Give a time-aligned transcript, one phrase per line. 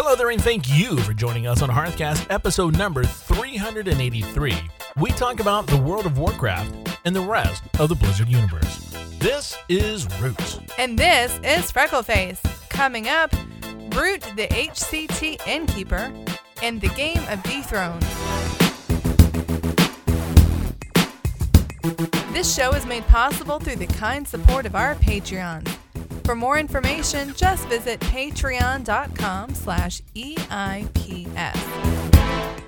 [0.00, 4.54] Hello there, and thank you for joining us on Hearthcast episode number 383.
[4.96, 8.96] We talk about the world of Warcraft and the rest of the Blizzard universe.
[9.18, 10.60] This is Roots.
[10.78, 12.38] And this is Freckleface.
[12.70, 13.32] Coming up,
[13.96, 16.12] Root the HCT Innkeeper
[16.62, 18.02] and the game of Dethroned.
[22.32, 25.77] This show is made possible through the kind support of our Patreons.
[26.28, 31.56] For more information, just visit patreon.com slash EIPS.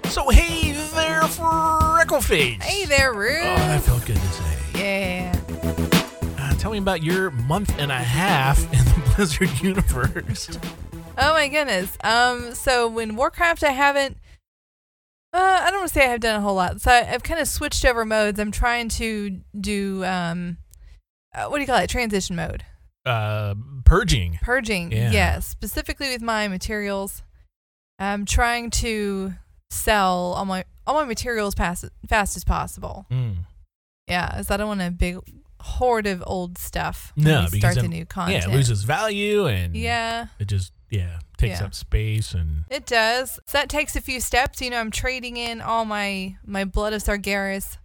[0.07, 2.62] So, hey there, Freckleface.
[2.62, 3.43] Hey there, Root.
[3.43, 4.57] Oh, that felt good to say.
[4.77, 5.37] yeah.
[6.38, 10.59] Uh, tell me about your month and a half in the Blizzard universe.
[11.19, 11.99] Oh my goodness.
[12.02, 14.16] Um, so when Warcraft, I haven't.
[15.35, 16.80] Uh, I don't want to say I have done a whole lot.
[16.80, 18.41] So I, I've kind of switched over modes.
[18.41, 20.57] I'm trying to do um,
[21.35, 21.91] uh, what do you call it?
[21.91, 22.65] Transition mode,
[23.07, 23.55] Uh,
[23.85, 24.39] purging.
[24.43, 24.93] purging.
[24.93, 25.11] Yeah.
[25.11, 27.23] Yes, specifically with my materials.
[27.99, 29.35] I'm trying to
[29.71, 33.07] sell all my all my materials fast fast as possible.
[33.11, 33.37] Mm.
[34.09, 35.19] Yeah, as I don't want a big
[35.61, 37.13] hoard of old stuff.
[37.16, 38.45] No, because start the new content.
[38.45, 40.27] Yeah, it loses value and Yeah.
[40.39, 41.67] it just, yeah, takes Yeah.
[41.67, 42.65] up space and.
[42.71, 43.33] It does.
[43.46, 44.61] So that takes a few steps.
[44.63, 47.77] You know, I'm trading in all my my blood of Sargeras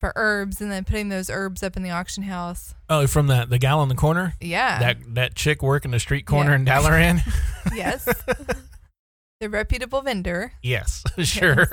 [0.00, 2.74] for herbs, and then putting those herbs up in the auction house.
[2.88, 4.34] Oh, from that the gal in the corner?
[4.40, 4.78] Yeah.
[4.78, 6.56] That that chick working the street corner Yeah.
[6.56, 7.20] in Dalaran?
[7.74, 8.04] yes.
[9.40, 10.52] the reputable vendor.
[10.62, 11.66] yes, sure.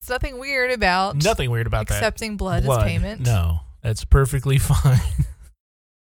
[0.00, 2.70] It's nothing weird about Nothing weird about accepting blood, that.
[2.80, 3.20] as payment.
[3.22, 5.00] No, that's perfectly fine.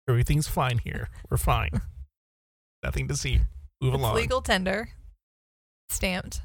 [0.09, 1.09] Everything's fine here.
[1.29, 1.81] We're fine.
[2.83, 3.41] Nothing to see.
[3.81, 4.15] Move It's along.
[4.15, 4.89] legal tender.
[5.89, 6.41] Stamped.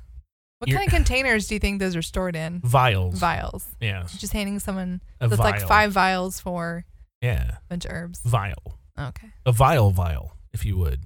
[0.63, 2.61] What You're- kind of containers do you think those are stored in?
[2.61, 3.19] Vials.
[3.19, 3.67] Vials.
[3.81, 4.05] Yeah.
[4.19, 5.67] Just handing someone A that's like vial.
[5.69, 6.85] five vials for
[7.21, 7.57] Yeah.
[7.57, 8.21] a bunch of herbs.
[8.25, 8.79] Vial.
[8.97, 9.33] Okay.
[9.45, 11.01] A vial vial, if you would.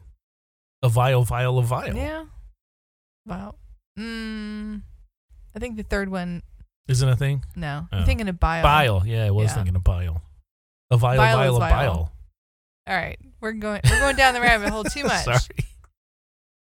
[0.83, 1.97] A vial vial of vial.
[1.97, 2.27] Yeah.
[3.25, 3.55] Wow.
[3.99, 4.83] Mm,
[5.55, 6.43] I think the third one.
[6.87, 7.43] Isn't a thing?
[7.57, 7.97] No, Oh.
[7.97, 8.63] I'm thinking of bio.
[8.63, 9.03] Bile.
[9.07, 9.55] Yeah, I was Yeah.
[9.55, 10.21] thinking of bile.
[10.91, 11.95] A vial Bile vial is of vial.
[11.95, 12.13] bile.
[12.89, 13.81] All right, we're going.
[13.89, 15.25] We're going down the rabbit hole too much.
[15.25, 15.39] Sorry.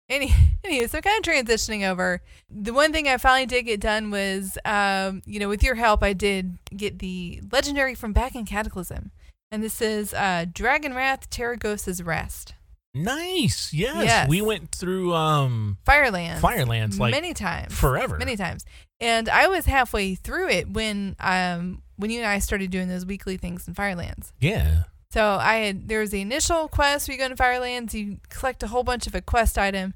[0.10, 0.34] Any,
[0.64, 2.22] anyway, so kind of transitioning over.
[2.50, 6.04] The one thing I finally did get done was, um, you know, with your help,
[6.04, 9.12] I did get the legendary from back in Cataclysm,
[9.52, 12.54] and this is uh, Dragonwrath Tarecgosa's Rest,
[12.94, 13.72] Nice.
[13.72, 14.04] Yes.
[14.04, 14.30] Yes.
[14.30, 18.18] We went through um Firelands, Firelands like many times, forever.
[18.18, 18.66] many times,
[19.00, 23.06] and I was halfway through it when um when you and I started doing those
[23.06, 24.34] weekly things in Firelands.
[24.40, 24.84] Yeah.
[25.12, 28.62] So I had there was the initial quest where you go into Firelands, you collect
[28.62, 29.96] a whole bunch of a quest item,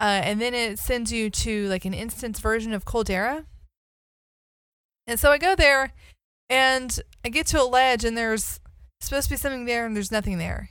[0.00, 3.46] uh, and then it sends you to like an instance version of Coldera.
[5.06, 5.92] And so I go there,
[6.48, 8.60] and I get to a ledge, and there's
[9.00, 10.70] supposed to be something there, and there's nothing there.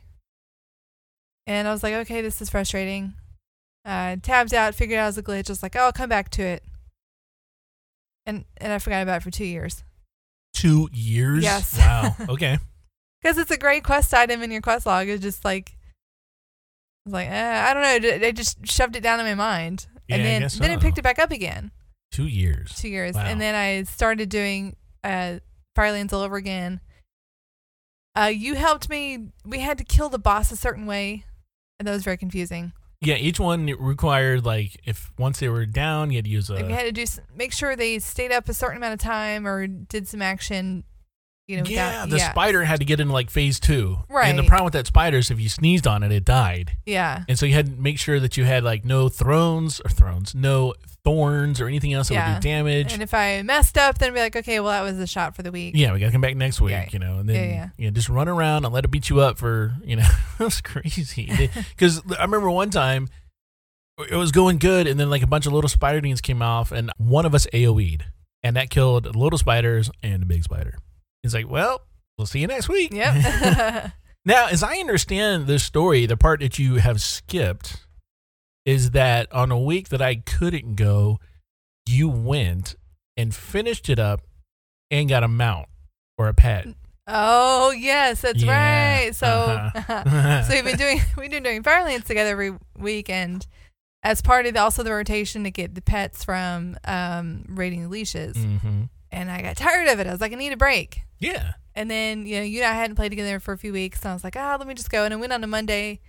[1.45, 3.15] And I was like, okay, this is frustrating.
[3.85, 5.49] Uh, tabbed out, figured out it was a glitch.
[5.49, 6.63] I was like, oh, I'll come back to it.
[8.25, 9.83] And and I forgot about it for two years.
[10.53, 11.43] Two years.
[11.43, 11.77] Yes.
[11.77, 12.15] Wow.
[12.29, 12.57] Okay.
[13.23, 15.07] Because it's a great quest item in your quest log.
[15.07, 15.77] It's just like,
[17.05, 18.17] it's like eh, I don't know.
[18.19, 20.97] They just shoved it down in my mind, Yeah, and then guess then it picked
[20.97, 21.71] it back up again.
[22.11, 22.75] Two years.
[22.75, 23.23] Two years, Wow.
[23.25, 25.39] and then I started doing uh,
[25.75, 26.81] Firelands all over again.
[28.15, 29.29] Uh, you helped me.
[29.43, 31.25] We had to kill the boss a certain way,
[31.79, 32.73] and that was very confusing.
[33.01, 36.53] Yeah, each one required like if once they were down, you had to use a
[36.53, 37.05] like we had to do
[37.35, 40.83] make sure they stayed up a certain amount of time or did some action.
[41.47, 43.97] You know, yeah, without, the spider had to get into like phase two.
[44.09, 44.29] Right.
[44.29, 46.77] And the problem with that spider is if you sneezed on it, it died.
[46.85, 49.89] Yeah, And so you had to make sure that you had like no thrones or
[49.89, 52.33] thrones, no thorns or anything else that Yeah.
[52.35, 52.93] would do damage.
[52.93, 55.35] and if I messed up, then I'd be like, okay, well, that was the shot
[55.35, 55.73] for the week.
[55.75, 56.87] yeah, we gotta come back next week, Yeah.
[56.93, 57.69] you know, and then Yeah, yeah.
[57.77, 60.07] you know, just run around and let it beat you up for you know
[60.39, 61.49] it was crazy.
[61.75, 63.09] Because I remember one time
[64.09, 66.71] it was going good, and then like a bunch of little spider beans came off,
[66.71, 68.05] and one of us AOE'd,
[68.43, 70.77] and that killed little spiders and the big spider.
[71.23, 71.81] It's like, well,
[72.17, 72.91] we'll see you next week.
[72.93, 73.93] Yep.
[74.25, 77.85] Now, as I understand the story, the part that you have skipped
[78.65, 81.19] is that on a week that I couldn't go,
[81.89, 82.75] you went
[83.17, 84.21] and finished it up
[84.89, 85.67] and got a mount
[86.17, 86.67] or a pet.
[87.05, 89.13] oh yes, that's Yeah, right.
[89.13, 90.43] So, uh-huh.
[90.43, 93.45] so we've been doing we've been doing Firelands together every week, and
[94.03, 97.89] as part of the, also the rotation to get the pets from um, raiding the
[97.89, 98.37] leashes.
[98.37, 100.07] hmm And I got tired of it.
[100.07, 101.01] I was like, I need a break.
[101.23, 101.53] Yeah.
[101.75, 104.11] And then you know you and I hadn't played together for a few weeks, and
[104.11, 105.05] I was like, ah, let me just go.
[105.05, 105.99] And I went on a Monday,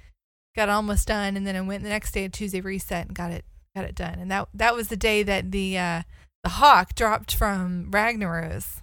[0.54, 3.30] got almost done, and then I went the next day, a Tuesday reset, and got
[3.30, 3.44] it
[3.74, 4.18] got it done.
[4.18, 6.02] And that that was the day that the uh,
[6.42, 8.80] the hawk dropped from Ragnaros.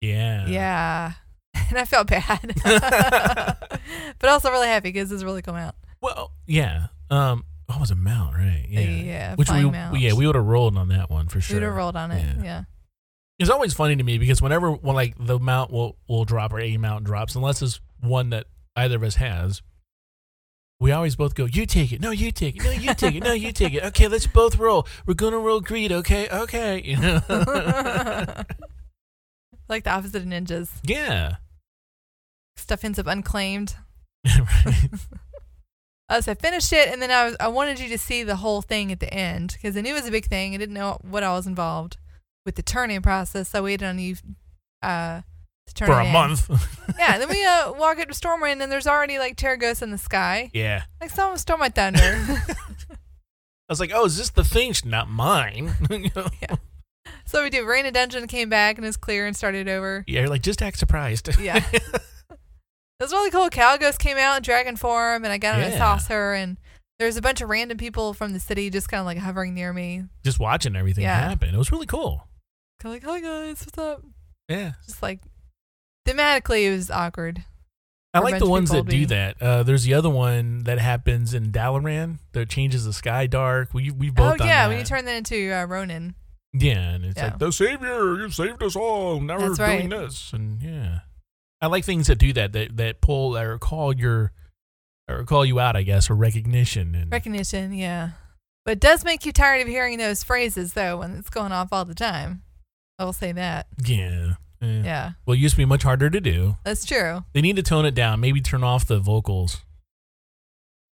[0.00, 0.46] Yeah.
[0.46, 1.12] Yeah.
[1.70, 2.54] And I felt bad.
[4.18, 5.74] but also really happy because it's really come out.
[6.00, 6.86] Well, yeah.
[7.10, 8.64] Um, oh, it was a mount, right?
[8.66, 8.80] Yeah.
[8.80, 9.98] Yeah, Which we, mount.
[9.98, 11.56] yeah, we would have rolled on that one for sure.
[11.56, 12.24] We would have rolled on it.
[12.38, 12.42] Yeah.
[12.42, 12.62] Yeah.
[13.38, 16.58] It's always funny to me because whenever when like the mount will will drop or
[16.60, 19.62] a mount drops, unless it's one that either of us has,
[20.80, 23.22] we always both go, "You take it, no, you take it, no, you take it,
[23.22, 24.88] no, you take it." Okay, let's both roll.
[25.06, 25.92] We're gonna roll greed.
[25.92, 26.82] Okay, okay.
[26.82, 27.20] You know?
[29.68, 30.70] like the opposite of ninjas.
[30.82, 31.36] yeah.
[32.56, 33.76] Stuff ends up unclaimed.
[34.38, 34.90] Right.
[36.10, 38.36] Uh, so I finished it, and then I was I wanted you to see the
[38.36, 40.54] whole thing at the end because I knew it was a big thing.
[40.54, 41.98] I didn't know what all was involved
[42.48, 43.50] with the turning process.
[43.50, 44.16] So I waited on you
[44.82, 45.20] uh,
[45.66, 46.12] to turn For a in.
[46.12, 46.48] month.
[46.98, 49.98] Yeah, then we uh, walk up to Stormwind, and there's already like Tarecgosa in the
[49.98, 50.50] sky.
[50.54, 50.84] yeah.
[51.00, 52.00] Like someone stole my thunder.
[52.30, 54.70] I was like, "Oh, is this the thing?
[54.70, 56.26] It's not mine." You know?
[57.26, 57.66] so we do.
[57.66, 60.04] Rain of Dungeon came back and is clear and started over.
[60.08, 61.28] yeah, you're like just act surprised.
[61.38, 61.62] Yeah.
[61.72, 63.48] It was really cool.
[63.50, 66.56] Calgos came out in dragon form, and I got on a saucer, and
[66.98, 69.72] there's a bunch of random people from the city just kind of like hovering near
[69.72, 70.04] me.
[70.24, 71.28] just watching everything Yeah.
[71.28, 71.54] happen.
[71.54, 72.26] It was really cool.
[72.80, 74.02] Kind of like, hi guys, what's up?
[74.48, 74.72] Yeah.
[74.86, 75.20] Just like
[76.06, 77.44] thematically, it was awkward.
[78.14, 79.40] I like the ones that do that.
[79.40, 83.74] Uh, there's the other one that happens in Dalaran that changes the sky dark.
[83.74, 84.68] We we both oh yeah, that.
[84.68, 86.14] when you turn that into uh, Ronin.
[86.52, 87.24] yeah, and it's Yeah.
[87.24, 89.20] like the savior, you saved us all.
[89.20, 91.00] Now That's we're doing this, and yeah,
[91.60, 94.32] I like things that do that that that pull or call your
[95.08, 96.94] or call you out, I guess, or recognition.
[96.94, 98.10] And Recognition, yeah.
[98.64, 101.68] But it does make you tired of hearing those phrases though when it's going off
[101.72, 102.42] all the time.
[102.98, 103.66] I will say that.
[103.84, 104.82] yeah, yeah.
[104.82, 106.56] Yeah, Well, it used to be much harder to do.
[106.64, 107.24] that's true.
[107.32, 108.18] They need to tone it down.
[108.18, 109.62] Maybe turn off the vocals.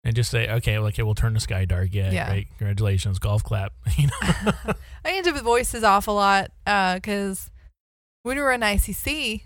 [0.05, 1.89] And just say, okay, well, okay, we'll turn the sky dark.
[1.91, 2.29] Yeah, Yeah.
[2.29, 3.73] great, congratulations, golf clap.
[3.97, 4.11] You know,
[5.03, 7.51] I ended up with voices off a lot uh, because
[8.23, 9.41] when we were in ICC,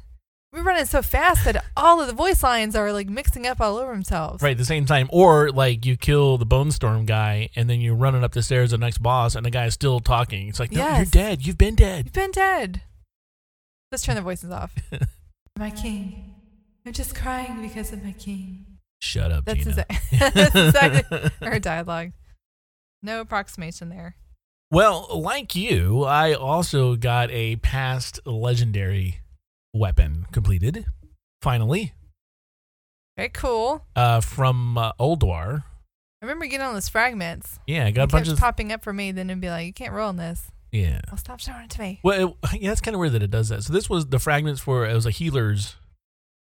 [0.60, 3.78] were running so fast that all of the voice lines are like mixing up all
[3.78, 4.42] over themselves.
[4.44, 7.82] right at the same time or like you kill the bone storm guy and then
[7.82, 10.60] you're running up the stairs to the next boss and the guy's still talking it's
[10.60, 12.82] like no you're dead you've been dead You've been dead.
[13.92, 14.74] Let's turn the voices off.
[15.58, 16.34] my king.
[16.86, 18.66] I'm just crying because of my king.
[19.02, 19.86] shut up That's, Gina.
[19.90, 22.12] exact- that's exactly her dialogue.
[23.02, 24.16] No approximation there.
[24.72, 29.20] well like you i also got a past legendary
[29.74, 30.86] weapon completed
[31.42, 31.94] finally
[33.18, 33.86] Very cool.
[33.96, 35.64] uh from uh, Ulduar.
[36.22, 37.60] I remember getting all those fragments.
[37.68, 39.74] yeah i got a bunch of popping up for me, then it'd be like, you
[39.74, 40.52] can't roll on this.
[40.72, 42.00] yeah Well, stop showing it to me.
[42.04, 43.64] Well, it, yeah, it's kind of weird that it does that.
[43.64, 45.76] So this was the fragments for it was a healer's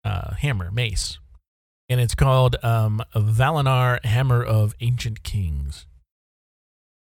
[0.03, 1.19] uh, hammer mace,
[1.89, 5.85] and it's called um, Val'anyr Hammer of Ancient Kings,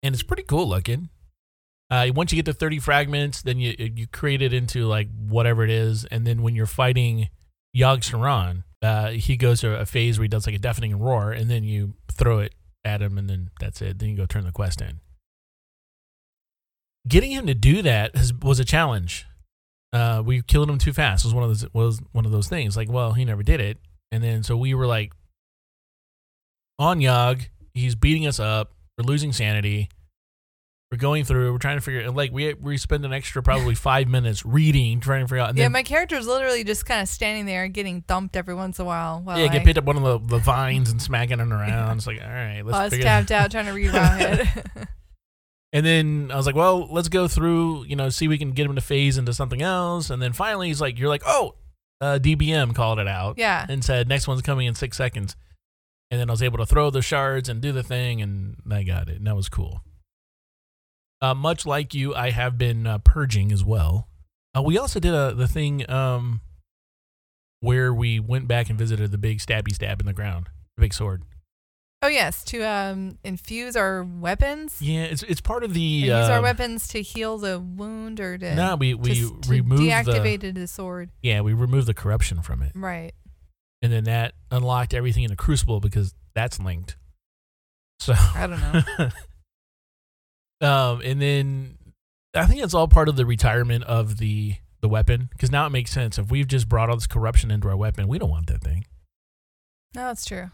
[0.01, 1.10] and it's pretty cool looking.
[1.90, 5.64] Uh, once you get to thirty fragments, then you you create it into like whatever
[5.64, 7.30] it is, and then when you're fighting
[7.76, 11.32] Yogg Saron, uh, he goes to a phase where he does like a deafening roar,
[11.32, 14.00] and then you throw it at him, and then that's it.
[14.00, 15.00] Then you go turn the quest in
[17.08, 19.26] getting him to do that has, was a challenge.
[19.94, 21.24] Uh, we killed him too fast.
[21.24, 22.76] Was one of those was one of those things.
[22.76, 23.78] Like, well, he never did it,
[24.12, 25.14] and then so we were like
[26.80, 27.48] on Yogg.
[27.74, 28.72] He's beating us up.
[28.98, 29.90] We're losing sanity.
[30.92, 31.52] We're going through.
[31.52, 32.06] We're trying to figure.
[32.06, 35.50] Out like we we spend an extra probably five minutes reading, trying to figure out.
[35.50, 38.80] And yeah, then, my is literally just kind of standing there getting thumped every once
[38.80, 39.22] in a while.
[39.22, 41.98] While yeah, I, get picked up one of the, the vines and smacking it around.
[41.98, 44.88] It's like, all right, let's I was tapped out trying to read Wowhead.
[45.76, 48.52] And then I was like, well, let's go through, you know, see if we can
[48.52, 50.09] get him to phase into something else.
[50.09, 51.56] And then finally he's like, you're like, oh,
[52.00, 53.66] uh, DBM called it out yeah.
[53.68, 55.36] and said, next one's coming in six seconds.
[56.09, 58.83] And then I was able to throw the shards and do the thing, and I
[58.83, 59.18] got it.
[59.18, 59.81] And that was cool.
[61.22, 64.07] Uh, much like you, I have been uh, purging as well.
[64.56, 66.42] Uh, we also did a, the thing um,
[67.62, 70.94] where we went back and visited the big stabby stab in the ground, the big
[70.94, 71.24] sword.
[72.02, 74.80] Oh yes, to um infuse our weapons.
[74.80, 75.80] Yeah, it's it's part of And the.
[75.81, 79.81] use our um, weapons to heal the wound or to, No, we we to removed
[79.81, 81.10] the deactivated the sword.
[81.24, 82.74] yeah we removed the corruption from it.
[82.76, 83.14] Right.
[83.81, 86.95] and then that unlocked everything in the crucible because that's linked
[88.00, 88.60] so I don't
[89.00, 89.10] know.
[90.62, 91.78] um and then
[92.33, 95.69] i think it's all part of the retirement of the the weapon because now it
[95.71, 98.47] makes sense if we've just brought all this corruption into our weapon we don't want
[98.47, 98.85] that thing
[99.95, 100.52] No, that's true.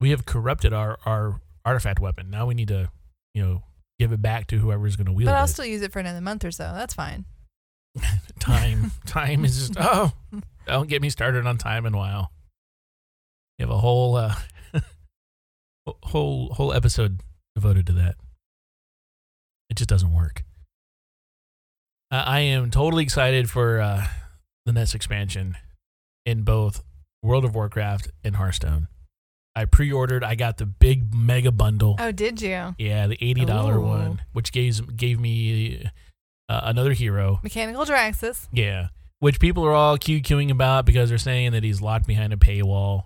[0.00, 2.90] we have corrupted our our artifact weapon now we need to
[3.34, 3.62] you know
[3.98, 5.32] give it back to whoever's going to wield it.
[5.32, 6.72] But I'll it still use it for another month or so.
[6.74, 7.24] That's fine.
[8.40, 10.12] time time is just oh
[10.66, 12.28] don't get me started on time and wow
[13.58, 14.34] you have a whole uh
[16.02, 17.20] whole whole episode
[17.54, 18.16] devoted to that
[19.74, 20.44] it just doesn't work
[22.12, 24.06] uh, i am totally excited for uh
[24.66, 25.56] the next expansion
[26.24, 26.84] in both
[27.24, 28.86] world of warcraft and hearthstone
[29.56, 30.24] I pre-ordered.
[30.24, 31.94] I got the big mega bundle.
[32.00, 32.74] Oh, did you?
[32.76, 35.88] Yeah, the eighty dollar one, which gave gave me
[36.48, 37.38] uh, another hero.
[37.44, 38.48] Mechanical Draxus.
[38.52, 38.88] Yeah,
[39.20, 43.04] which people are all QQing about because they're saying that he's locked behind a paywall.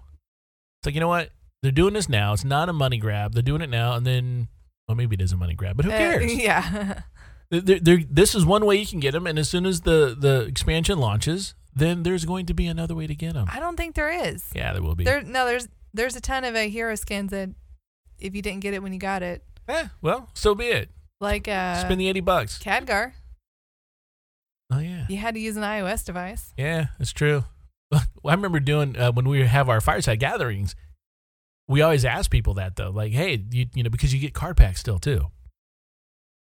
[0.81, 1.31] It's like you know what?
[1.63, 2.33] They're doing this now.
[2.33, 3.35] It's not a money grab.
[3.35, 4.49] They're doing it now, and then
[4.89, 6.35] well, maybe it is a money grab, but who Uh, cares?
[6.37, 7.03] yeah.
[7.51, 10.15] They're- they're- this is one way you can get them, and as soon as the
[10.19, 13.47] the expansion launches, then there's going to be another way to get them.
[13.51, 14.45] I don't think there is.
[14.55, 15.05] Yeah, there will be.
[15.05, 17.49] There no, there's there's a ton of uh, hero skins that
[18.19, 20.91] if you didn't get it when you got it, Eh, well, so be it.
[21.21, 22.59] like uh Spend the eighty bucks.
[22.59, 23.13] Khadgar,
[24.71, 26.53] Oh yeah, you had to use an iOS device.
[26.57, 27.45] yeah, it's true.
[27.91, 30.75] Well, I remember doing uh, when we have our fireside gatherings.
[31.69, 34.57] We always ask people that though, like, hey, you you know, because you get card
[34.57, 35.27] packs still too.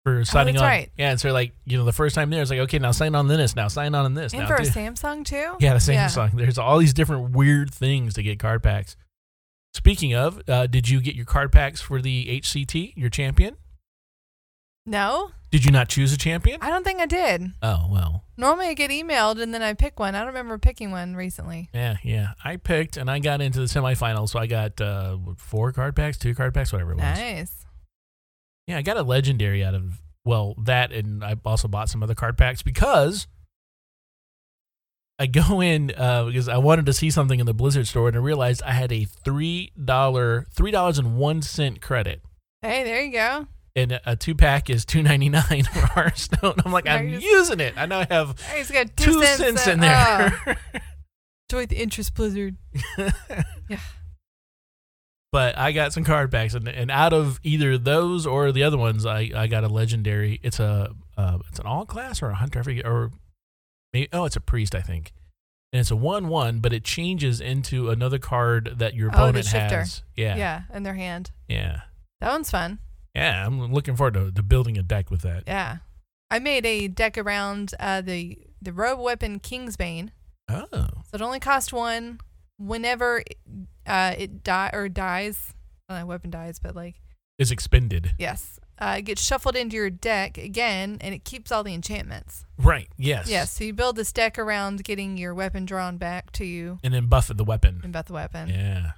[0.04, 0.90] For signing Oh, that's on, right.
[0.96, 1.10] yeah.
[1.10, 3.28] And so like, you know, the first time there, it's like, okay, now sign on
[3.28, 4.60] this, now sign on in this, And now for a.
[4.62, 5.56] Samsung too?
[5.60, 6.32] Yeah, the Samsung.
[6.32, 6.38] Yeah.
[6.44, 8.96] There's all these different weird things to get card packs.
[9.74, 13.56] Speaking of, uh, did you get your card packs for the HCT, your champion?
[14.86, 16.58] No, Did you not choose a champion?
[16.62, 17.52] I don't think I did.
[17.60, 20.14] Oh well, Normally I get emailed and then I pick one.
[20.14, 21.68] I don't remember picking one recently.
[21.74, 22.28] yeah, yeah.
[22.44, 26.16] I picked and I got into the semifinals, so I got uh, four card packs,
[26.18, 27.04] two card packs, whatever it was.
[27.04, 27.66] Nice.
[28.66, 32.14] Yeah, I got a legendary out of well that, and I also bought some other
[32.14, 33.26] card packs because
[35.18, 38.16] I go in uh, because I wanted to see something in the Blizzard store, and
[38.16, 42.22] I realized I had a three dollar, three dollars and one cent credit.
[42.62, 43.48] Hey, there you go.
[43.82, 46.54] And a two pack is two ninety nine for Hearthstone.
[46.64, 47.74] I'm like, I'm using it.
[47.76, 50.56] I now have he's got two, two cents, cents in oh, there.
[51.50, 52.56] enjoy the interest blizzard.
[53.68, 53.78] Yeah.
[55.32, 58.76] But I got some card packs, and, and out of either those or the other
[58.76, 60.40] ones, I, I got a legendary.
[60.42, 63.12] It's a uh, it's an all class or a hunter, I forget, or
[63.92, 65.12] maybe oh, it's a priest, I think.
[65.72, 69.44] And it's a one one, but it changes into another card that your Oh, opponent
[69.44, 69.78] shifter.
[69.78, 70.02] has.
[70.16, 70.62] Yeah, Yeah.
[70.74, 71.30] in their hand.
[71.46, 71.82] yeah,
[72.20, 72.80] That one's fun.
[73.14, 73.46] Yeah.
[73.46, 75.44] I'm looking forward to, to building a deck with that.
[75.46, 75.78] Yeah.
[76.30, 80.10] I made a deck around uh, the the robe weapon Kingsbane.
[80.48, 82.20] Oh, So it only cost one.
[82.58, 83.22] Whenever
[83.86, 85.54] uh, it die or dies,
[85.88, 86.96] don't weapon dies, but like
[87.38, 88.14] is expended.
[88.18, 92.44] yes, uh, it gets shuffled into your deck again, and it keeps all the enchantments.
[92.58, 92.88] Right.
[92.98, 93.28] Yes.
[93.30, 96.92] Yes, so you build this deck around getting your weapon drawn back to you And
[96.92, 97.76] then buff the weapon.
[97.82, 98.48] and about the weapon.
[98.50, 98.92] Yeah.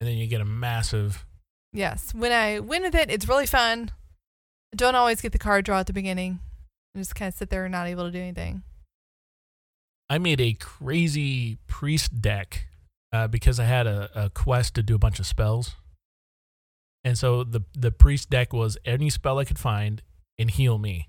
[0.00, 1.26] And then you get a massive.
[1.72, 3.90] Yes, when I win with it, it's really fun.
[4.72, 6.40] I don't always get the card draw at the beginning.
[6.94, 8.62] I just kind of sit there and not able to do anything.
[10.10, 12.66] I made a crazy priest deck
[13.12, 15.76] uh, because I had a, a quest to do a bunch of spells.
[17.04, 20.02] And so the the priest deck was any spell I could find
[20.38, 21.08] and heal me.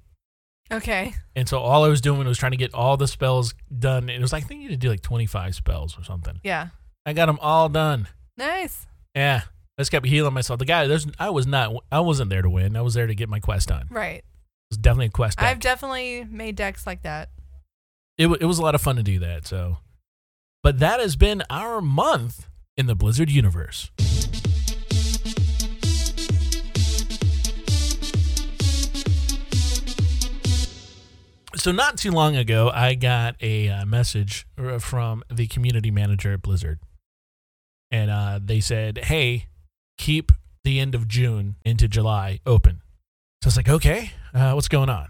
[0.72, 1.16] Okay.
[1.36, 4.04] And so all I was doing was trying to get all the spells done.
[4.04, 6.40] And it was like I think you had to do like 25 spells or something.
[6.44, 6.68] Yeah.
[7.06, 8.08] I got them all done.
[8.38, 8.86] Nice.
[9.16, 9.42] Yeah.
[9.80, 10.60] I just kept healing myself.
[10.60, 12.76] The guy, there's, I was not, I wasn't there to win.
[12.76, 13.88] I was there to get my quest done.
[13.90, 14.18] Right.
[14.18, 14.24] It
[14.72, 15.48] was definitely a quest deck.
[15.48, 17.30] I've definitely made decks like that.
[18.18, 19.48] it, wa- it was a lot of fun to do that.
[19.48, 19.78] So,
[20.64, 23.90] but that has been our month in the Blizzard universe.
[31.56, 34.46] So, not too long ago, I got a uh, message
[34.80, 36.80] from the community manager at Blizzard.
[37.92, 39.48] And uh, they said, hey,
[40.00, 40.32] keep
[40.64, 42.82] the end of June into July open.
[43.44, 45.10] So, it's like, okay, uh, what's going on?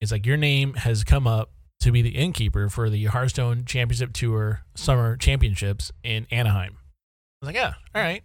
[0.00, 4.12] It's like, your name has come up to be the innkeeper for the Hearthstone Championship
[4.12, 6.72] Tour Summer Championships in Anaheim.
[6.76, 8.22] I was like, yeah, all right.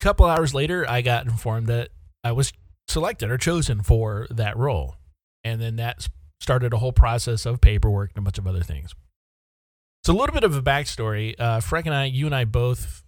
[0.00, 1.88] A couple hours later, I got informed that
[2.22, 2.52] I was
[2.88, 4.96] selected or chosen for that role.
[5.44, 6.08] And then that
[6.40, 8.94] started a whole process of paperwork and a bunch of other things.
[10.04, 11.34] So, a little bit of a backstory.
[11.38, 13.01] Uh, Freck and I, you and I both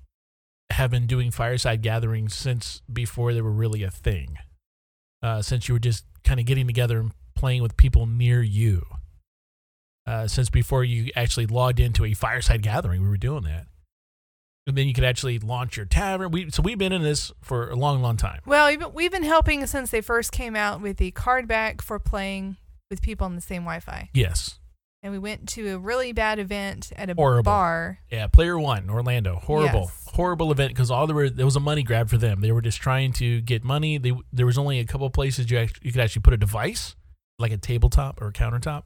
[0.74, 4.36] have been doing fireside gatherings since before they were really a thing.
[5.22, 8.84] Uh, since you were just kind of getting together and playing with people near you
[10.06, 13.02] uh, since before you actually logged into a fireside gathering.
[13.02, 13.66] We were doing that.
[14.66, 16.30] And then you could actually launch your tavern.
[16.30, 18.40] We, so we've been in this for a long, long time.
[18.46, 21.82] Well, we've been, we've been helping since they first came out with the card back
[21.82, 22.56] for playing
[22.90, 24.08] with people on the same Wi-Fi.
[24.14, 24.58] Yes.
[25.04, 27.42] And we went to a really bad event at a Horrible.
[27.44, 27.98] bar.
[28.10, 28.26] Yeah.
[28.26, 29.36] Player one, Orlando.
[29.36, 30.08] Horrible, Yes.
[30.14, 32.40] horrible event because all there were, there was a money grab for them.
[32.40, 33.98] They were just trying to get money.
[33.98, 36.96] They, there was only a couple places you, act, you could actually put a device,
[37.38, 38.84] like a tabletop or a countertop.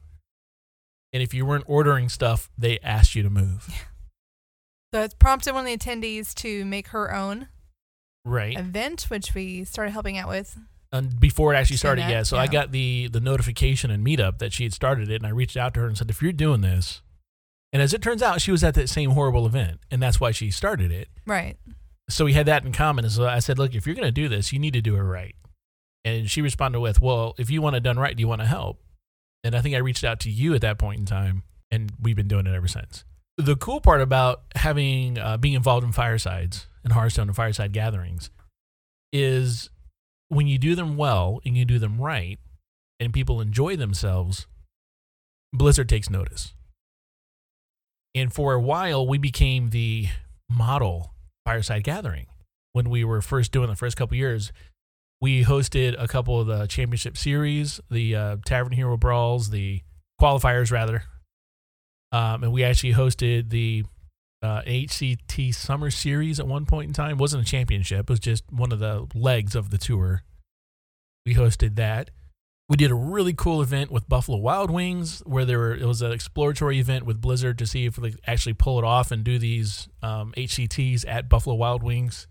[1.13, 3.87] And if you weren't ordering stuff, they asked you to move.
[4.93, 7.47] So it's prompted one of the attendees to make her own
[8.25, 8.57] Right.
[8.59, 10.57] event, which we started helping out with.
[10.91, 14.51] And before it actually started yeah so i got the the notification and meetup that
[14.53, 16.61] she had started it and i reached out to her and said if you're doing
[16.61, 17.01] this
[17.71, 20.31] and as it turns out she was at that same horrible event and that's why
[20.31, 21.57] she started it Right.
[22.09, 23.05] so we had that in common.
[23.05, 24.95] And so I said, look, if you're going to do this, you need to do
[24.95, 25.35] it right.
[26.03, 28.47] And she responded with, well, if you want it done right, do you want to
[28.47, 28.81] help?
[29.43, 32.15] And I think I reached out to you at that point in time, and we've
[32.15, 33.03] been doing it ever since.
[33.37, 38.31] The cool part about having uh, being involved in firesides and Hearthstone and fireside gatherings
[39.13, 39.69] is
[40.29, 42.39] when you do them well and you do them right,
[42.99, 44.47] and people enjoy themselves,
[45.53, 46.53] Blizzard takes notice.
[48.15, 50.07] And for a while, we became the
[50.49, 51.13] model
[51.45, 52.27] fireside gathering.
[52.73, 54.51] When we were first doing the first couple years,
[55.21, 59.81] we hosted a couple of the championship series, the uh, Tavern Hero Brawls, the
[60.21, 61.03] qualifiers rather,
[62.11, 63.83] um, and we actually hosted the
[64.41, 67.11] uh, HCT Summer Series at one point in time.
[67.11, 70.23] It wasn't a championship; it was just one of the legs of the tour.
[71.25, 72.11] We hosted that.
[72.69, 76.03] We did a really cool event with Buffalo Wild Wings, where there were, it was
[76.03, 79.39] an exploratory event with Blizzard to see if could actually pull it off and do
[79.39, 82.27] these um, HCTs at Buffalo Wild Wings.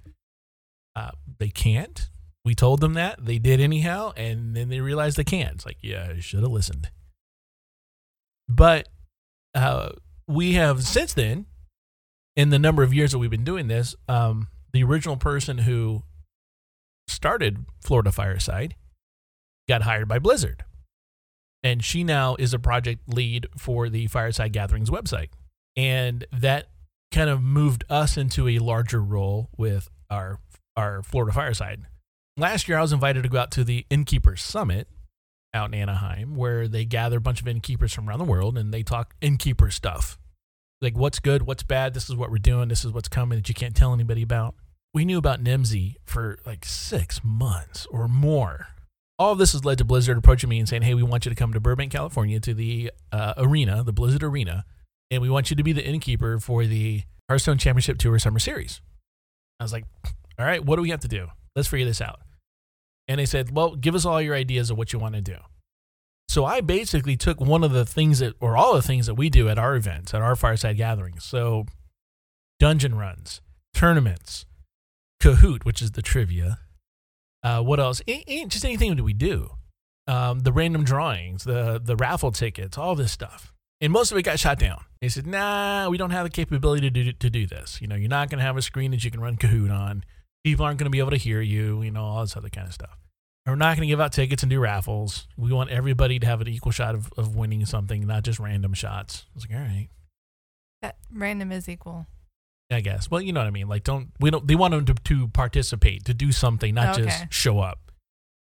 [0.95, 2.09] Uh, they can't.
[2.45, 5.57] We told them that they did anyhow, and then they realized they can't.
[5.57, 6.89] It's like, yeah, I should have listened.
[8.49, 8.89] But
[9.55, 9.91] uh,
[10.29, 11.47] we have since then,
[12.39, 16.05] in the number of years that we've been doing this, um, the original person who
[17.09, 18.77] started Florida Fireside
[19.69, 20.65] got hired by Blizzard.
[21.65, 25.31] And she now is a project lead for the Fireside Gatherings website.
[25.77, 26.69] And that
[27.13, 30.39] kind of moved us into a larger role with our
[30.77, 31.87] our Florida Fireside.
[32.37, 34.87] Last year I was invited to go out to the Innkeeper Summit
[35.53, 38.73] out in Anaheim where they gather a bunch of innkeepers from around the world and
[38.73, 40.19] they talk innkeeper stuff.
[40.81, 43.49] Like what's good, what's bad, this is what we're doing, this is what's coming that
[43.49, 44.55] you can't tell anybody about.
[44.95, 48.69] We knew about Nimsy for like 6 months or more
[49.19, 51.31] all of this has led to Blizzard approaching me and saying, "Hey, we want you
[51.31, 54.65] to come to Burbank, California, to the uh, arena, the Blizzard Arena,
[55.11, 58.81] and we want you to be the innkeeper for the Hearthstone Championship Tour Summer Series."
[59.59, 59.85] I was like,
[60.39, 61.29] "All right, what do we have to do?
[61.57, 62.21] Let's figure this out."
[63.09, 65.37] And they said, "Well, give us all your ideas of what you want to do."
[66.29, 69.31] So I basically took one of the things that, or all the things that we
[69.31, 71.25] do at our events, at our fireside gatherings.
[71.25, 71.67] So
[72.61, 73.41] dungeon runs,
[73.75, 74.45] tournaments,
[75.23, 76.59] Kahoot, which is the trivia,
[77.43, 78.01] uh, what else?
[78.49, 79.51] just anything that we do.
[80.07, 83.53] Um, the random drawings, the the raffle tickets, all this stuff.
[83.81, 84.83] And most of it got shot down.
[85.01, 87.81] They said, "Nah, we don't have the capability to do, to do this.
[87.81, 90.05] You know, you're not going to have a screen that you can run Kahoot on.
[90.45, 91.83] People aren't going to be able to hear you.
[91.83, 92.99] You know, all this other kind of stuff.
[93.49, 95.27] We're not going to give out tickets and do raffles.
[95.37, 98.75] We want everybody to have an equal shot of, of winning something, not just random
[98.75, 99.89] shots." I was like, "All right."
[100.83, 102.07] That random is equal.
[102.71, 103.11] I guess.
[103.11, 103.69] Well, you know what I mean.
[103.69, 104.47] Like, don't we don't?
[104.47, 107.09] They want them to, to participate, to do something, not Okay.
[107.09, 107.91] just show up.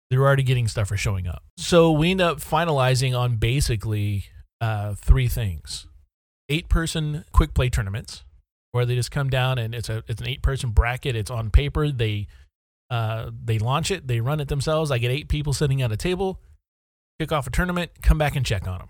[0.10, 1.44] They're already getting stuff for showing up.
[1.58, 4.26] So we end up finalizing on basically
[4.60, 5.88] uh, three things:
[6.50, 8.24] eight person quick play tournaments,
[8.74, 11.16] where they just come down and it's a it's an eight person bracket.
[11.16, 11.90] It's on paper.
[11.92, 12.28] They
[12.91, 14.06] uh, they launch it.
[14.08, 14.91] They run it themselves.
[14.91, 16.41] I get eight people sitting at a table,
[17.19, 18.89] kick off a tournament, come back and check on them.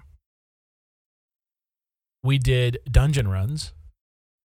[2.23, 3.73] We did dungeon runs.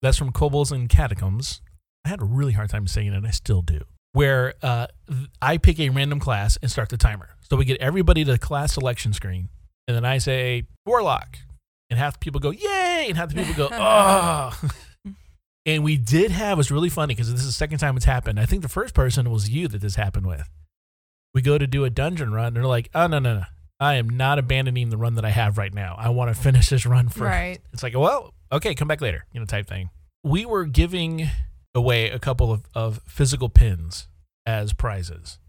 [0.01, 1.62] That's from Kobolds and Catacombs.
[2.05, 3.81] I had a really hard time saying it, and I still do.
[4.13, 4.88] Where uh,
[5.41, 7.29] I pick a random class and start the timer.
[7.49, 9.49] So we get everybody to the class selection screen,
[9.88, 11.38] and then I say Warlock,
[11.89, 14.59] and half the people go Yay, and half the people go Oh.
[15.75, 18.05] and we did have it was really funny because this is the second time it's
[18.05, 18.39] happened.
[18.39, 20.49] I think the first person was you that this happened with.
[21.34, 23.43] We go to do a dungeon run, and they're like, Oh no no no,
[23.79, 25.95] I am not abandoning the run that I have right now.
[25.97, 27.21] I want to finish this run first.
[27.21, 27.60] Right.
[27.71, 29.89] It's like, well, okay, come back later, you know, type thing.
[30.23, 31.29] We were giving
[31.73, 34.08] away a couple of, of physical pins
[34.45, 35.39] as prizes.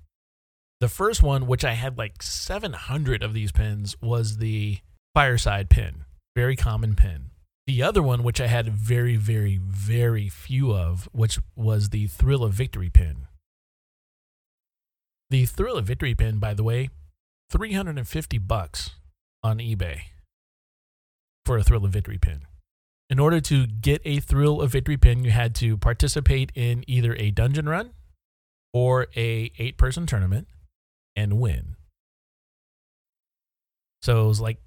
[0.81, 4.79] The first one, which I had like 700 of these pins, was the
[5.15, 6.05] fireside pin,
[6.37, 7.31] very common pin.
[7.71, 12.43] The other one, which I had very, very, very few of, which was the thrill
[12.43, 13.29] of victory pin.
[15.31, 16.91] The thrill of victory pin, by the way,
[17.49, 18.97] 350 bucks
[19.45, 20.01] on eBay
[21.47, 22.41] for a thrill of victory pin.
[23.09, 27.15] In order to get a thrill of victory pin, you had to participate in either
[27.15, 27.91] a dungeon run
[28.73, 30.49] or a eight person tournament
[31.15, 31.77] and win.
[34.03, 34.59] So it was like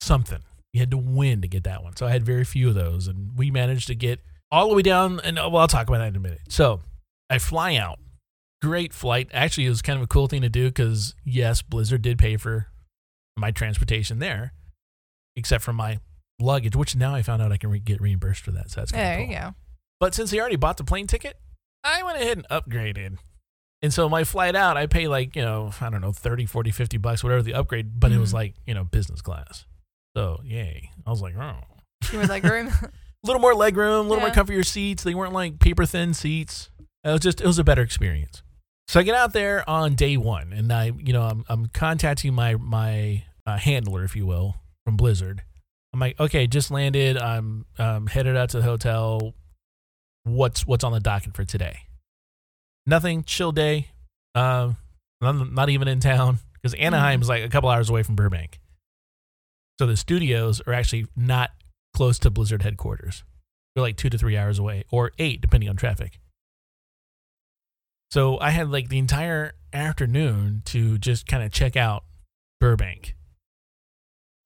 [0.00, 0.42] something.
[0.72, 1.96] You had to win to get that one.
[1.96, 4.82] So I had very few of those, and we managed to get all the way
[4.82, 5.20] down.
[5.20, 6.40] And well, I'll talk about that in a minute.
[6.48, 6.80] So
[7.28, 7.98] I fly out.
[8.62, 9.28] Great flight.
[9.32, 12.36] Actually, it was kind of a cool thing to do because yes, Blizzard did pay
[12.36, 12.68] for
[13.36, 14.52] my transportation there,
[15.36, 15.98] except for my
[16.40, 18.70] luggage, which now I found out I can re- get reimbursed for that.
[18.70, 19.34] So that's kind There of cool.
[19.34, 19.54] you go.
[20.00, 21.36] But since they already bought the plane ticket,
[21.84, 23.18] I went ahead and upgraded.
[23.82, 26.70] And so my flight out, I pay like, you know, I don't know, 30, 40,
[26.70, 28.34] 50 bucks, whatever the upgrade, but it was Mhm.
[28.34, 29.66] like, you know, business class.
[30.16, 30.90] So, yay.
[31.06, 31.56] I was like, oh.
[32.12, 32.68] You were like room.
[33.24, 34.34] A little more leg room, a little more Yeah.
[34.34, 35.04] comfier seats.
[35.04, 36.70] They weren't like paper thin seats.
[37.04, 38.42] It was just it was a better experience.
[38.88, 42.34] So I get out there on day one, and I you know I'm I'm contacting
[42.34, 45.44] my my uh, handler, if you will, from Blizzard.
[45.94, 47.16] I'm like, okay, just landed.
[47.16, 49.34] I'm um, headed out to the hotel.
[50.24, 51.78] What's what's on the docket for today?
[52.86, 53.22] Nothing.
[53.22, 53.86] Chill day.
[54.34, 54.76] Um,
[55.20, 58.58] not, not even in town because Anaheim is like a couple hours away from Burbank.
[59.82, 61.50] So the studios are actually not
[61.92, 63.24] close to Blizzard headquarters.
[63.74, 66.20] They're like two to three hours away, or eight, depending on traffic.
[68.12, 72.04] So I had like the entire afternoon to just kind of check out
[72.60, 73.16] Burbank.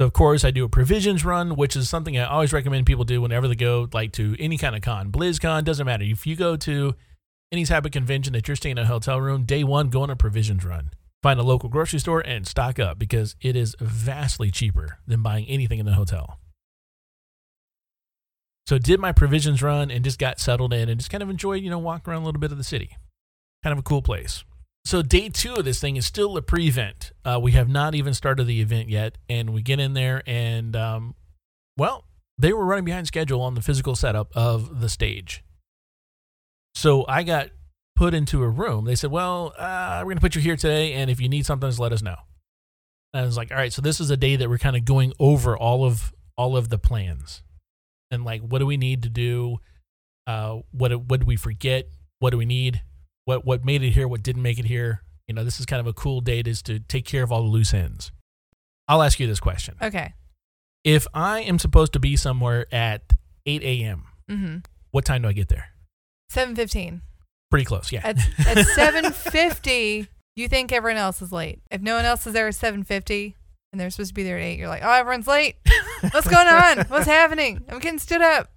[0.01, 3.05] So of course I do a provisions run, which is something I always recommend people
[3.05, 5.13] do whenever they go like to any kind of con.
[5.13, 6.05] BlizzCon doesn't matter.
[6.05, 6.95] If you go to
[7.53, 10.09] any type of convention that you're staying in a hotel room, day one, go on
[10.09, 10.93] a provisions run.
[11.27, 15.45] Find a local grocery store and stock up because it is vastly cheaper than buying
[15.47, 16.39] anything in the hotel.
[18.69, 21.65] So did my provisions run and just got settled in and just kind of enjoyed,
[21.65, 22.97] you know, walking around a little bit of the city.
[23.65, 24.45] Kind of a cool place.
[24.85, 27.11] So day two of this thing is still a pre-event.
[27.25, 30.77] Uh, we have not even started the event yet, and we get in there and,
[30.77, 31.17] um,
[31.77, 32.05] well,
[32.39, 35.43] they were running behind schedule on the physical setup of the stage.
[36.77, 37.49] So I got
[37.97, 38.85] put into a room.
[38.85, 41.45] They said, "Well, uh, we're going to put you here today, and if you need
[41.47, 42.17] something, just let us know."
[43.13, 44.85] And I was like, "All right." So this is a day that we're kind of
[44.85, 47.43] going over all of all of the plans,
[48.11, 49.59] and like, what do we need to do?
[50.27, 51.89] Uh, what what do we forget?
[52.19, 52.83] What do we need?
[53.25, 54.07] What what made it here?
[54.07, 55.03] What didn't make it here?
[55.27, 57.43] You know, this is kind of a cool day is to take care of all
[57.43, 58.13] the loose ends.
[58.87, 60.13] I'll ask you this question: Okay.
[60.85, 63.13] If I am supposed to be somewhere at
[63.45, 64.57] 8 a.m., Mm-hmm.
[64.93, 65.71] what time do I get there?
[66.29, 67.03] Seven fifteen.
[67.51, 68.01] Pretty close, yeah.
[68.05, 71.61] At at seven fifty, you think everyone else is late.
[71.71, 73.37] If no one else is there at seven fifty
[73.73, 75.57] and they're supposed to be there at eight, you're like, oh, everyone's late.
[76.13, 76.79] What's going on?
[76.89, 77.65] What's happening?
[77.69, 78.51] I'm getting stood up.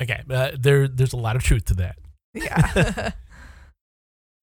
[0.00, 1.96] Okay, uh, there there's a lot of truth to that.
[2.34, 3.10] Yeah.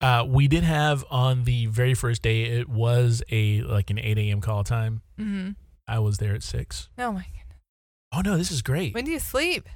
[0.00, 4.18] Uh, we did have on the very first day it was a like an 8
[4.18, 4.40] a.m.
[4.40, 5.00] call time.
[5.16, 5.50] mm-hmm.
[5.86, 6.88] I was there at six.
[6.98, 7.58] Oh my goodness.
[8.12, 8.94] Oh no, this is great.
[8.94, 9.68] When do you sleep?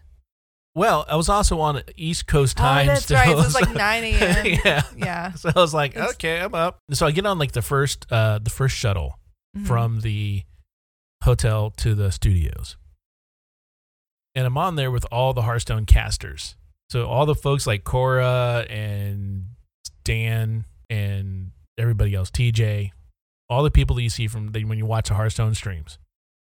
[0.76, 2.86] Well, I was also on East Coast time.
[2.86, 3.30] oh, that's still, right.
[3.30, 4.46] It was like nine a.m.
[4.64, 4.82] yeah.
[4.96, 5.32] Yeah.
[5.32, 6.78] So I was like, It's- okay, I'm up.
[6.92, 9.18] So I get on like the first uh the first shuttle
[9.56, 9.66] Mhm.
[9.66, 10.42] from the
[11.24, 12.76] hotel to the studios.
[14.34, 16.56] And I'm on there with all the Hearthstone casters.
[16.90, 19.46] So all the folks like Cora and
[20.04, 22.90] Dan and everybody else, TJ,
[23.48, 25.98] all the people that you see from the, when you watch the Hearthstone streams.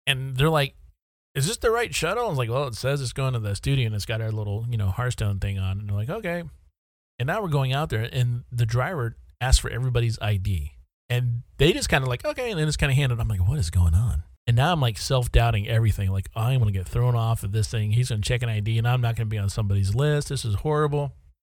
[0.07, 0.75] And they're like,
[1.35, 2.27] is this the right shuttle?
[2.27, 4.33] I was like, well, it says it's going to the studio and it's got our
[4.33, 5.81] little, you know, Hearthstone thing on.
[5.81, 6.45] And they're like, okay.
[7.18, 10.73] And now we're going out there and the driver asked for everybody's ID.
[11.09, 12.51] And they just kind of like, okay.
[12.51, 13.21] And then it's kind of handed.
[13.21, 14.25] I'm like, what is going on?
[14.47, 16.11] And now I'm like self doubting everything.
[16.11, 17.92] Like, I'm going to get thrown off of this thing.
[17.92, 20.29] He's going to check an ID and I'm not going to be on somebody's list.
[20.29, 21.12] This is horrible.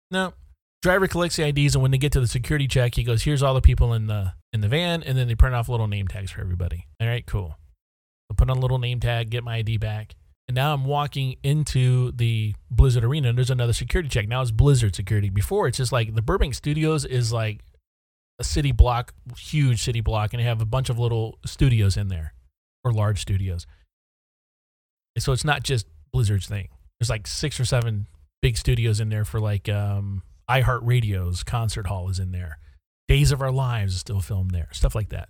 [0.09, 0.33] No.
[0.81, 3.43] Driver collects the IDs and when they get to the security check, he goes, here's
[3.43, 5.03] all the people in the in the van.
[5.03, 6.87] And then they print off little name tags for everybody.
[7.01, 7.57] All right, cool.
[8.37, 10.15] Put on a little name tag, get my ID back.
[10.47, 14.27] And now I'm walking into the Blizzard Arena and there's another security check.
[14.27, 15.29] Now it's Blizzard security.
[15.29, 17.59] Before it's just like the Burbank Studios is like
[18.39, 22.07] a city block, huge city block, and they have a bunch of little studios in
[22.07, 22.33] there
[22.83, 23.67] or large studios.
[25.17, 26.69] So it's not just Blizzard's thing.
[26.99, 28.07] There's like six or seven
[28.41, 32.59] big studios in there for like um, iHeartRadio's concert hall is in there.
[33.07, 35.29] Days of Our Lives is still filmed there, stuff like that.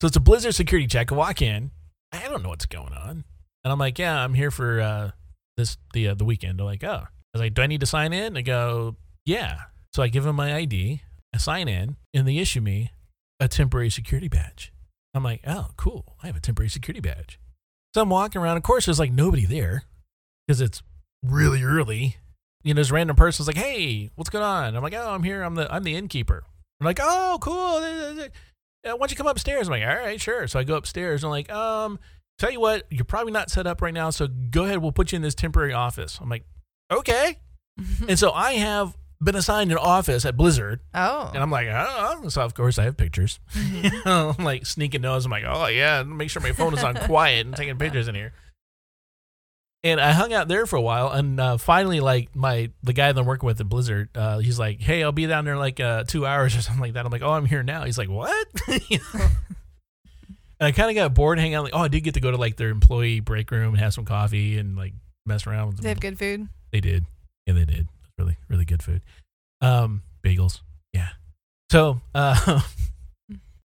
[0.00, 1.10] So it's a Blizzard security check.
[1.12, 1.70] I walk in.
[2.14, 3.24] I don't know what's going on.
[3.64, 5.10] And I'm like, yeah, I'm here for uh,
[5.56, 6.58] this the uh, the weekend.
[6.58, 7.04] They're like, oh.
[7.06, 8.34] I was like, do I need to sign in?
[8.34, 8.96] They go,
[9.26, 9.62] yeah.
[9.92, 11.02] So I give them my ID.
[11.34, 12.92] I sign in, and they issue me
[13.40, 14.72] a temporary security badge.
[15.14, 16.16] I'm like, oh, cool.
[16.22, 17.40] I have a temporary security badge.
[17.94, 18.56] So I'm walking around.
[18.56, 19.84] Of course, there's like nobody there
[20.46, 20.82] because it's
[21.24, 22.16] really early.
[22.62, 24.76] You know, this random person's like, hey, what's going on?
[24.76, 25.42] I'm like, oh, I'm here.
[25.42, 26.44] I'm the I'm the innkeeper.
[26.80, 28.28] I'm like, oh, cool.
[28.84, 29.68] Uh, why don't you come upstairs?
[29.68, 30.46] I'm like, all right, sure.
[30.46, 31.22] So I go upstairs.
[31.22, 31.98] And I'm like, um,
[32.38, 34.10] tell you what, you're probably not set up right now.
[34.10, 34.78] So go ahead.
[34.78, 36.18] We'll put you in this temporary office.
[36.20, 36.44] I'm like,
[36.90, 37.38] okay.
[38.08, 40.80] and so I have been assigned an office at Blizzard.
[40.94, 41.30] oh.
[41.32, 42.28] And I'm like, oh.
[42.28, 43.40] So of course I have pictures.
[43.54, 43.84] Mhm.
[43.92, 45.24] You know, I'm like sneaking nose.
[45.24, 48.14] I'm like, oh yeah, make sure my phone is on quiet and taking pictures in
[48.14, 48.32] here.
[49.84, 53.12] And I hung out there for a while, and uh, finally, like my the guy
[53.12, 55.60] that I'm working with at Blizzard, uh, he's like, "Hey, I'll be down there in
[55.60, 57.98] like uh, two hours or something like that." I'm like, "Oh, I'm here now." He's
[57.98, 58.46] like, "What?"
[58.88, 59.26] You know?
[60.60, 61.64] And I kind of got bored hanging out.
[61.64, 63.92] Like, oh, I did get to go to like their employee break room and have
[63.92, 64.94] some coffee and like
[65.26, 66.48] mess around with they have good food.
[66.72, 67.04] they did.
[67.44, 67.88] Yeah, they did.
[68.16, 69.02] Really, really good food.
[69.60, 70.60] Um, bagels.
[70.92, 71.08] Yeah.
[71.72, 72.62] So, uh,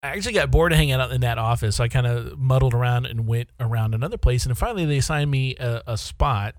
[0.03, 1.77] I actually got bored of hanging out in that office.
[1.77, 4.45] So I kind of muddled around and went around another place.
[4.45, 6.55] And finally, they assigned me a, a spot,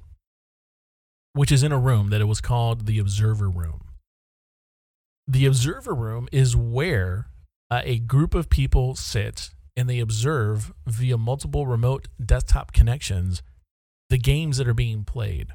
[1.33, 3.83] which is in a room that it was called the Observer Room.
[5.29, 7.29] the observer room is where
[7.71, 13.43] uh, a group of people sit and they observe via multiple remote desktop connections
[14.11, 15.49] the games that are being played.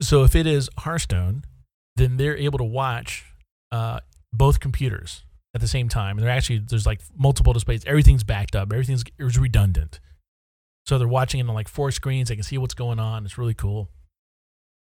[0.00, 1.44] So if it is Hearthstone,
[1.96, 3.26] then they're able to watch
[3.72, 4.00] uh,
[4.32, 6.16] both computers at the same time.
[6.16, 7.84] And they're actually there's like multiple displays.
[7.86, 8.72] Everything's backed up.
[8.72, 10.00] Everything's is redundant.
[10.86, 12.28] So they're watching it on like four screens.
[12.28, 13.24] They can see what's going on.
[13.24, 13.90] It's really cool.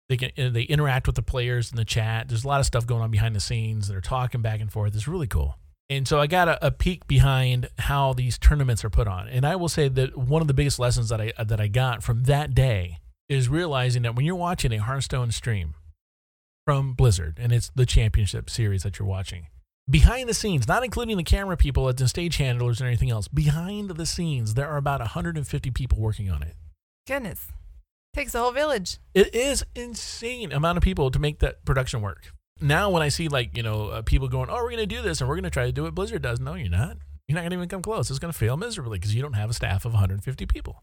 [0.10, 2.30] They can they interact with the players in the chat.
[2.30, 3.88] There's a lot of stuff going on behind the scenes.
[3.88, 4.96] They're talking back and forth.
[4.96, 5.58] It's really cool.
[5.90, 9.28] And so I got a, a peek behind how these tournaments are put on.
[9.30, 12.04] And I will say that one of the biggest lessons that I that I got
[12.04, 12.98] from that day
[13.30, 15.76] is realizing that when you're watching a Hearthstone stream
[16.66, 19.48] from Blizzard and it's the championship series that you're watching,
[19.90, 23.28] behind the scenes, not including the camera people at the stage handlers and anything else,
[23.28, 26.56] behind the scenes, there are about 150 people working on it.
[27.08, 27.48] Goodness.
[28.14, 28.98] Takes a whole village.
[29.14, 32.34] It is insane amount of people to make that production work.
[32.60, 35.02] Now, when I see like you know uh, people going, "Oh, we're going to do
[35.04, 36.98] this and we're going to try to do what Blizzard does," no, you're not.
[37.28, 38.10] You're not going to even come close.
[38.10, 40.82] It's going to fail miserably because you don't have a staff of 150 people.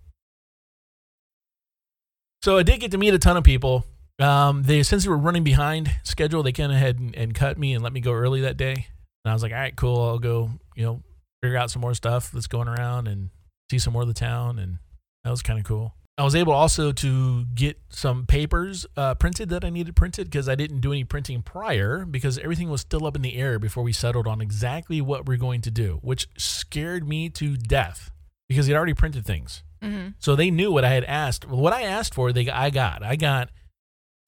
[2.42, 3.86] So I did get to meet a ton of people.
[4.20, 7.74] Um, they since they were running behind schedule, they went ahead and, and cut me
[7.74, 8.86] and let me go early that day.
[9.24, 10.02] And I was like, all right, cool.
[10.02, 11.02] I'll go, you know,
[11.42, 13.30] figure out some more stuff that's going around and
[13.70, 14.58] see some more of the town.
[14.58, 14.78] And
[15.24, 15.94] that was kind of cool.
[16.16, 20.48] I was able also to get some papers uh, printed that I needed printed because
[20.48, 23.82] I didn't do any printing prior because everything was still up in the air before
[23.82, 28.12] we settled on exactly what we're going to do, which scared me to death
[28.48, 29.64] because they'd already printed things.
[29.82, 30.10] Mm-hmm.
[30.20, 31.48] So they knew what I had asked.
[31.48, 33.02] Well, what I asked for, they I got.
[33.02, 33.50] I got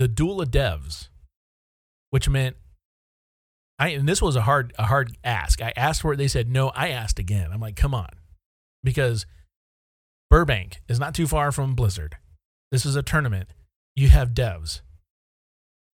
[0.00, 1.08] the Duel of Devs,
[2.10, 2.56] which meant
[3.78, 5.60] I and this was a hard a hard ask.
[5.60, 6.16] I asked for it.
[6.16, 6.68] They said no.
[6.70, 7.50] I asked again.
[7.52, 8.10] I'm like, come on,
[8.82, 9.26] because
[10.30, 12.16] Burbank is not too far from Blizzard.
[12.70, 13.48] This is a tournament.
[13.94, 14.80] You have devs.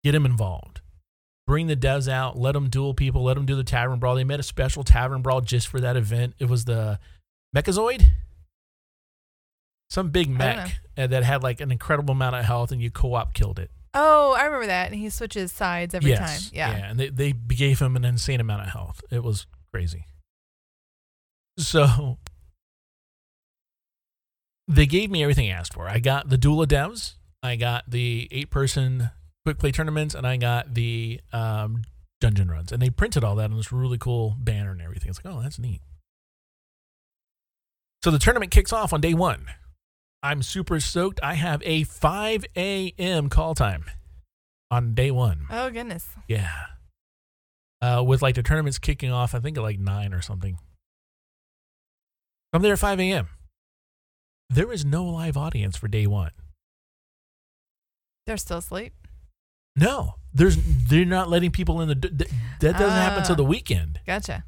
[0.05, 0.81] Get them involved.
[1.47, 2.39] Bring the devs out.
[2.39, 3.25] Let them duel people.
[3.25, 4.15] Let them do the tavern brawl.
[4.15, 6.35] They made a special tavern brawl just for that event.
[6.39, 6.99] It was the
[7.55, 8.07] Mechazod,
[9.91, 13.59] some big mech that had like an incredible amount of health, and you co-op killed
[13.59, 13.71] it.
[13.95, 14.91] Oh, I remember that.
[14.91, 16.51] And he switches sides every yes, time.
[16.55, 16.77] Yeah.
[16.77, 19.03] yeah, and they they gave him an insane amount of health.
[19.11, 20.07] It was crazy.
[21.59, 22.19] So
[24.67, 25.89] they gave me everything I asked for.
[25.89, 29.11] I got the Duel of Devs, I got the eight person
[29.45, 31.83] quick play tournaments, and I got the um,
[32.21, 32.73] dungeon runs.
[32.73, 35.11] And they printed all that on this really cool banner and everything.
[35.11, 35.81] It's like, oh, that's neat.
[38.05, 39.47] So the tournament kicks off on day one.
[40.23, 41.21] I'm super stoked.
[41.23, 43.29] I have a 5 a.m.
[43.29, 43.85] call time
[44.71, 45.47] on day one.
[45.51, 46.07] Oh, goodness.
[46.29, 46.67] Yeah.
[47.81, 50.59] Uh, with like the tournaments kicking off, I think at like 9 or something.
[52.53, 53.29] I'm there at 5 a.m
[54.53, 56.31] there is no live audience for day one.
[58.27, 58.93] They're still asleep.
[59.75, 61.95] No, there's they're not letting people in the.
[62.61, 63.49] That doesn't happen until the ah.
[63.49, 64.01] weekend.
[64.07, 64.45] Gotcha.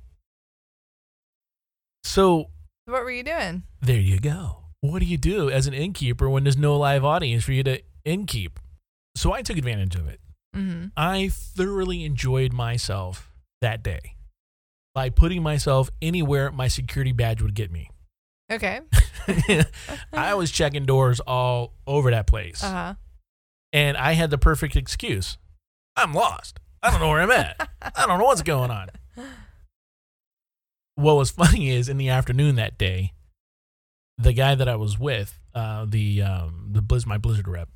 [2.05, 2.51] So
[2.85, 3.63] what were you doing?
[3.81, 4.64] There you go.
[4.85, 7.81] What do you do as an innkeeper when there's no live audience for you to
[8.05, 8.59] innkeep?
[9.17, 10.21] So I took advantage of it.
[10.55, 10.89] Mm-hmm.
[10.95, 14.17] I thoroughly enjoyed myself that day
[14.95, 17.89] by putting myself anywhere my security badge would get me.
[18.53, 18.83] Okay.
[20.13, 22.63] I was checking doors all over that place.
[22.63, 22.93] Uh-huh.
[23.73, 25.39] And I had the perfect excuse.
[25.97, 26.61] I'm lost.
[26.83, 27.71] I don't know where I'm at.
[27.81, 28.89] I don't know what's going on.
[30.97, 33.14] What was funny is in the afternoon that day,
[34.19, 37.69] the guy that I was with, uh, the um, the Blizz, my Blizzard rep,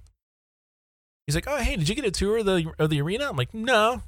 [1.27, 3.37] he's like, "Oh, hey, did you get a tour of the of the arena?" I'm
[3.37, 4.03] like, "No."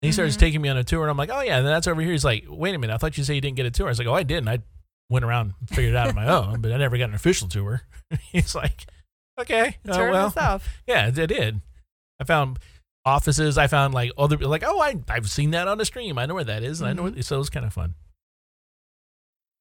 [0.00, 0.40] And he starts mm-hmm.
[0.40, 2.12] taking me on a tour, and I'm like, "Oh yeah." And that's over here.
[2.12, 3.90] He's like, "Wait a minute, I thought you said you didn't get a tour." I
[3.90, 4.48] was like, "Oh, I didn't.
[4.48, 4.58] I
[5.10, 7.48] went around and figured it out on my own, but I never got an official
[7.48, 7.82] tour.
[8.32, 8.86] He's like,
[9.40, 11.60] okay, uh, well, yeah, I did.
[12.20, 12.58] I found
[13.04, 13.56] offices.
[13.56, 16.18] I found like other like, oh, I I've seen that on the stream.
[16.18, 16.78] I know where that is.
[16.78, 16.86] Mm-hmm.
[16.86, 17.20] I know, mm-hmm.
[17.20, 17.94] so it was kind of fun.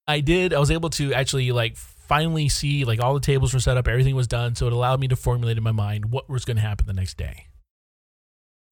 [0.08, 0.54] I did.
[0.54, 3.88] I was able to actually like finally see like all the tables were set up,
[3.88, 6.58] everything was done, so it allowed me to formulate in my mind what was going
[6.58, 7.48] to happen the next day.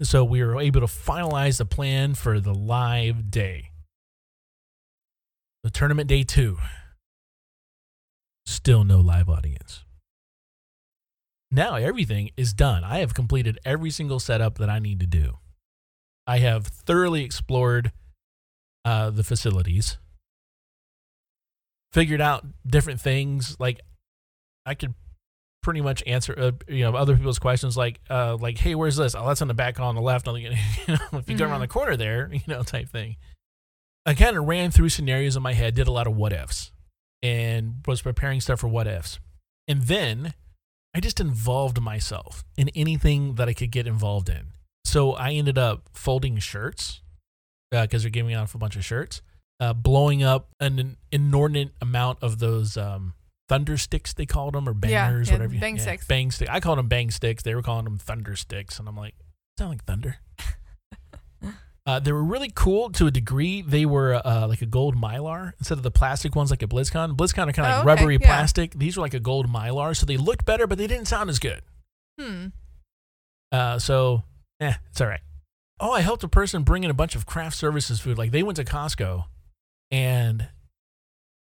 [0.01, 3.71] So we were able to finalize the plan for the live day.
[5.63, 6.57] The tournament day two.
[8.45, 9.83] Still no live audience.
[11.49, 12.83] Now everything is done.
[12.83, 15.37] I have completed every single setup that I need to do.
[16.27, 17.91] I have thoroughly explored
[18.83, 19.97] uh, the facilities,
[21.95, 23.55] figured out different things.
[23.59, 23.81] Like
[24.67, 24.93] I could
[25.63, 29.15] pretty much answer uh, you know other people's questions like uh, like hey where's this
[29.15, 30.55] oh that's on the back on the left on the, you know,
[30.85, 31.37] if you mm-hmm.
[31.37, 33.15] go around the corner there you know type thing
[34.05, 36.71] I kind of ran through scenarios in my head, did a lot of what ifs,
[37.23, 39.19] and was preparing stuff for what ifs.
[39.67, 40.35] And then
[40.93, 44.53] I just involved myself in anything that I could get involved in.
[44.83, 47.01] So I ended up folding shirts
[47.71, 49.23] because they're giving off a bunch of shirts,
[49.59, 53.13] uh, blowing up an inordinate amount of those um,
[53.49, 55.53] thunder sticks they called them or Yeah, bangers, yeah, whatever.
[55.53, 56.05] you- bang sticks.
[56.07, 56.49] Bang stick.
[56.49, 57.43] I called them bang sticks.
[57.43, 59.15] They were calling them thunder sticks, and I'm like,
[59.57, 60.17] sound like thunder.
[61.87, 63.61] Uh, they were really cool to a degree.
[63.61, 67.15] They were uh, like a gold mylar instead of the plastic ones like a BlizzCon.
[67.15, 68.25] BlizzCon are kind of Oh, like okay, rubbery yeah.
[68.25, 68.71] plastic.
[68.73, 71.37] These were like a gold mylar, so they looked better, but they didn't sound as
[71.37, 71.61] good.
[72.19, 72.47] Hmm.
[73.51, 74.23] Uh, so,
[74.59, 75.19] eh, it's all right.
[75.79, 78.17] Oh, I helped a person bring in a bunch of craft services food.
[78.17, 79.25] Like they went to Costco,
[79.95, 80.49] and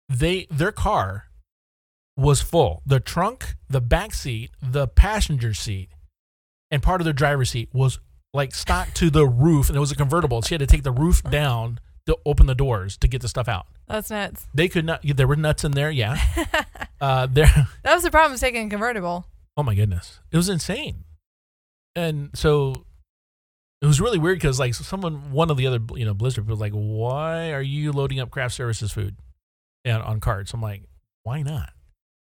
[0.10, 1.28] they their car
[2.18, 2.82] was full.
[2.86, 5.90] The trunk, the back seat, the passenger seat,
[6.70, 8.00] and part of the driver's seat was
[8.34, 10.42] like stocked to the roof, and it was a convertible.
[10.42, 13.48] She had to take the roof down to open the doors to get the stuff
[13.48, 13.68] out.
[13.88, 14.48] That's nuts.
[14.54, 15.00] They could not.
[15.02, 15.90] There were nuts in there.
[15.90, 16.20] Yeah.
[17.02, 17.48] Uh, there.
[17.84, 19.26] that was the problem with taking a convertible.
[19.58, 21.04] Oh my goodness, it was insane.
[21.96, 22.86] And so
[23.82, 26.60] it was really weird because like someone, one of the other you know Blizzard was
[26.60, 29.15] like, "Why are you loading up craft services food
[29.84, 30.84] and on carts?" I'm like,
[31.24, 31.72] "Why not?"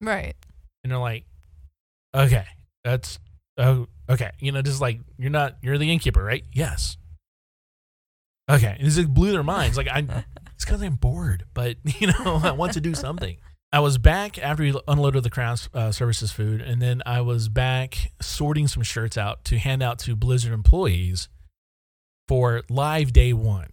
[0.02, 0.36] Right.
[0.84, 1.24] And they're like,
[2.14, 2.46] "Okay,
[2.84, 3.20] that's
[3.58, 6.44] oh okay." You know, just like you're not you're the innkeeper, right?
[6.52, 6.98] Yes.
[8.50, 9.78] Okay, and it just blew their minds.
[9.78, 10.00] Like I,
[10.54, 13.38] it's because I'm bored, but you know, I want to do something.
[13.72, 17.48] I was back after we unloaded the craft uh, services food, and then I was
[17.48, 21.30] back sorting some shirts out to hand out to Blizzard employees
[22.28, 23.68] for live day one.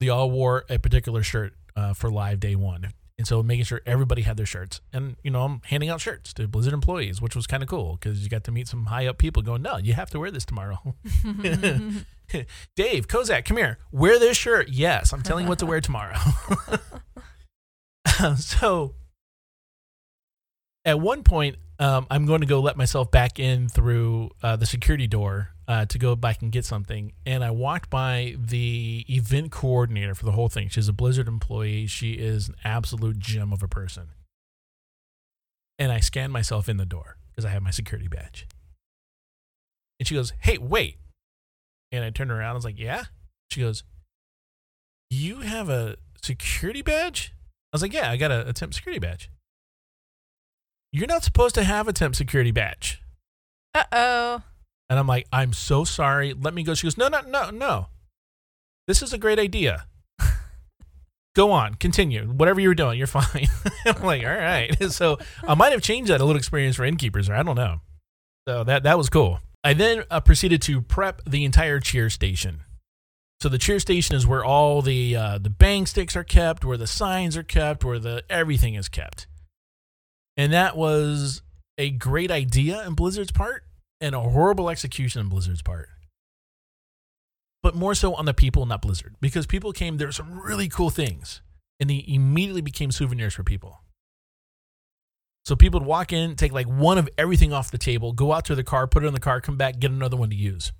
[0.00, 3.82] They all wore a particular shirt uh, for live day one, and so making sure
[3.84, 4.80] everybody had their shirts.
[4.92, 7.98] And you know, I'm handing out shirts to Blizzard employees, which was kind of cool
[8.00, 10.30] because you got to meet some high up people going, "No, you have to wear
[10.30, 10.94] this tomorrow."
[12.76, 13.78] Dave Kosak, come here.
[13.92, 14.68] Wear this shirt.
[14.68, 16.16] Yes, I'm telling you what to wear tomorrow.
[18.36, 18.94] so
[20.84, 24.66] at one point, um, I'm going to go let myself back in through uh, the
[24.66, 27.12] security door uh, to go back and get something.
[27.24, 30.68] And I walked by the event coordinator for the whole thing.
[30.68, 31.86] She's a Blizzard employee.
[31.86, 34.08] She is an absolute gem of a person.
[35.78, 38.48] And I scanned myself in the door because I have my security badge.
[40.00, 40.96] And she goes, Hey, wait.
[41.92, 42.50] And I turned around.
[42.50, 43.04] I was like, Yeah.
[43.52, 43.84] She goes,
[45.08, 47.32] You have a security badge?
[47.72, 49.30] I was like, Yeah, I got a, a temp security badge.
[50.92, 53.00] You're not supposed to have a temp security badge.
[53.72, 54.42] Uh oh.
[54.90, 56.34] And I'm like, I'm so sorry.
[56.34, 56.74] Let me go.
[56.74, 57.86] She goes, No, no, no, no.
[58.88, 59.86] This is a great idea.
[61.36, 62.24] Go on, continue.
[62.24, 63.46] Whatever you were doing, you're fine.
[63.86, 64.76] I'm like, all right.
[64.90, 67.80] So I might have changed that a little experience for innkeepers, or I don't know.
[68.48, 69.38] So that that was cool.
[69.62, 72.64] I then uh, proceeded to prep the entire cheer station.
[73.40, 76.76] So the cheer station is where all the uh, the bang sticks are kept, where
[76.76, 79.28] the signs are kept, where the everything is kept.
[80.36, 81.42] And that was
[81.78, 83.64] a great idea in Blizzard's part
[84.00, 85.88] and a horrible execution on Blizzard's part.
[87.62, 89.98] But more so on the people, not Blizzard, because people came.
[89.98, 91.42] There were some really cool things,
[91.78, 93.80] and they immediately became souvenirs for people.
[95.44, 98.44] So people would walk in, take like one of everything off the table, go out
[98.46, 100.72] to the car, put it in the car, come back, get another one to use.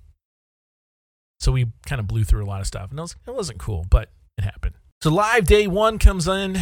[1.39, 3.59] So we kind of blew through a lot of stuff, and it, was, it wasn't
[3.59, 4.75] cool, but it happened.
[5.01, 6.57] So live day one comes in.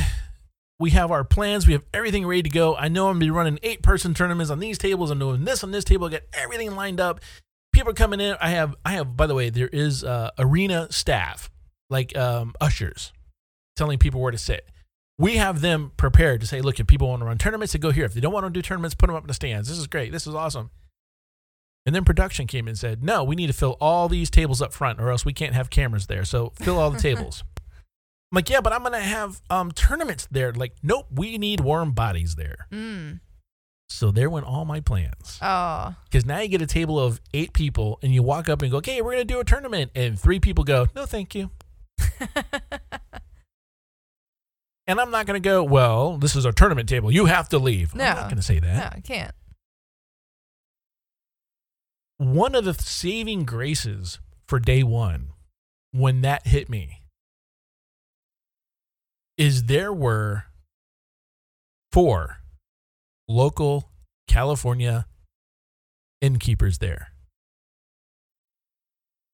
[0.80, 1.68] We have our plans.
[1.68, 2.76] We have everything ready to go.
[2.76, 5.12] I know I'm gonna be running eight person tournaments on these tables.
[5.12, 6.08] I'm doing this on this table.
[6.08, 7.20] I got everything lined up.
[7.74, 8.36] People are coming in.
[8.42, 11.50] I have I have by the way, there is uh, arena staff
[11.90, 13.12] like um, ushers
[13.76, 14.66] telling people where to sit.
[15.18, 17.92] We have them prepared to say, look, if people want to run tournaments, they go
[17.92, 18.06] here.
[18.06, 19.68] If they don't want to do tournaments, put them up in the stands.
[19.68, 20.14] This is great.
[20.14, 20.70] This is awesome.
[21.86, 24.62] And then production came in and said, no, we need to fill all these tables
[24.62, 26.24] up front, or else we can't have cameras there.
[26.24, 27.44] So fill all the tables.
[28.32, 30.54] I'm like, yeah, but I'm gonna have um, tournaments there.
[30.54, 32.68] Like, nope, we need warm bodies there.
[32.72, 33.22] Mm.
[33.90, 35.40] So there went all my plans.
[35.42, 35.96] Oh.
[36.06, 38.78] Because now you get a table of eight people, and you walk up and go,
[38.78, 41.50] okay, we're gonna do a tournament, and three people go, no, thank you.
[44.88, 47.12] And I'm not gonna go, well, this is our tournament table.
[47.12, 47.94] You have to leave.
[47.94, 48.06] No.
[48.06, 48.76] I'm not gonna say that.
[48.76, 49.36] no, I can't.
[52.18, 55.28] one of the saving graces for day one
[55.92, 56.99] when that hit me
[59.40, 60.44] is there were
[61.94, 62.42] four
[63.30, 63.90] local
[64.28, 65.06] California
[66.22, 67.14] innkeepers there.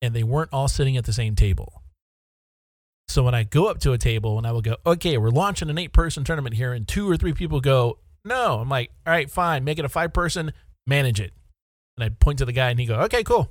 [0.02, 1.82] And they weren't all sitting at the same table.
[3.08, 5.70] So when I go up to a table and I will go, okay, we're launching
[5.72, 8.60] an eight person tournament here, and two or three people go, no.
[8.60, 10.54] I'm like, all right, fine, make it a five person,
[10.86, 11.34] manage it.
[11.98, 13.50] And I point to the guy and he go, okay, cool.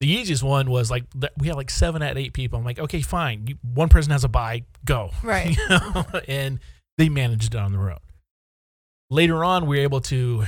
[0.00, 1.04] The easiest one was like
[1.38, 2.58] we had like seven at eight people.
[2.58, 3.46] I'm like, okay, fine.
[3.46, 5.10] You, one person has a buy, go.
[5.22, 5.56] Right.
[5.56, 6.04] You know?
[6.28, 6.60] and
[6.98, 8.00] they managed it on the road.
[9.10, 10.44] Later on, we were able to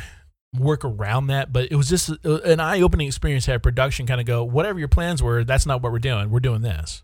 [0.58, 1.52] work around that.
[1.52, 4.44] But it was just uh, an eye opening experience to have production kind of go,
[4.44, 6.30] whatever your plans were, that's not what we're doing.
[6.30, 7.02] We're doing this.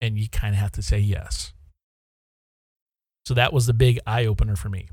[0.00, 1.52] And you kind of have to say yes.
[3.26, 4.88] So that was the big eye opener for me.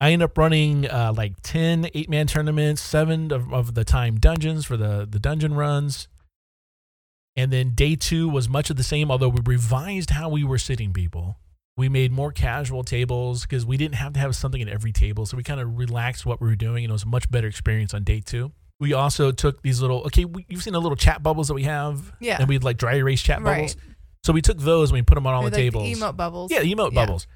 [0.00, 4.16] I end up running uh, like 10 eight man tournaments, seven of, of the time
[4.18, 6.08] dungeons for the, the dungeon runs.
[7.34, 10.58] And then day two was much of the same, although we revised how we were
[10.58, 11.38] sitting people.
[11.76, 15.26] We made more casual tables because we didn't have to have something at every table.
[15.26, 17.46] So we kind of relaxed what we were doing, and it was a much better
[17.46, 18.52] experience on day two.
[18.80, 21.64] We also took these little, okay, we, you've seen the little chat bubbles that we
[21.64, 22.12] have?
[22.20, 22.38] Yeah.
[22.38, 23.54] And we'd like dry erase chat Right.
[23.56, 23.76] bubbles.
[24.24, 25.84] So we took those and we put them on all the like tables.
[25.86, 26.50] emote bubbles.
[26.50, 27.04] Yeah, the emote Yeah.
[27.04, 27.26] bubbles.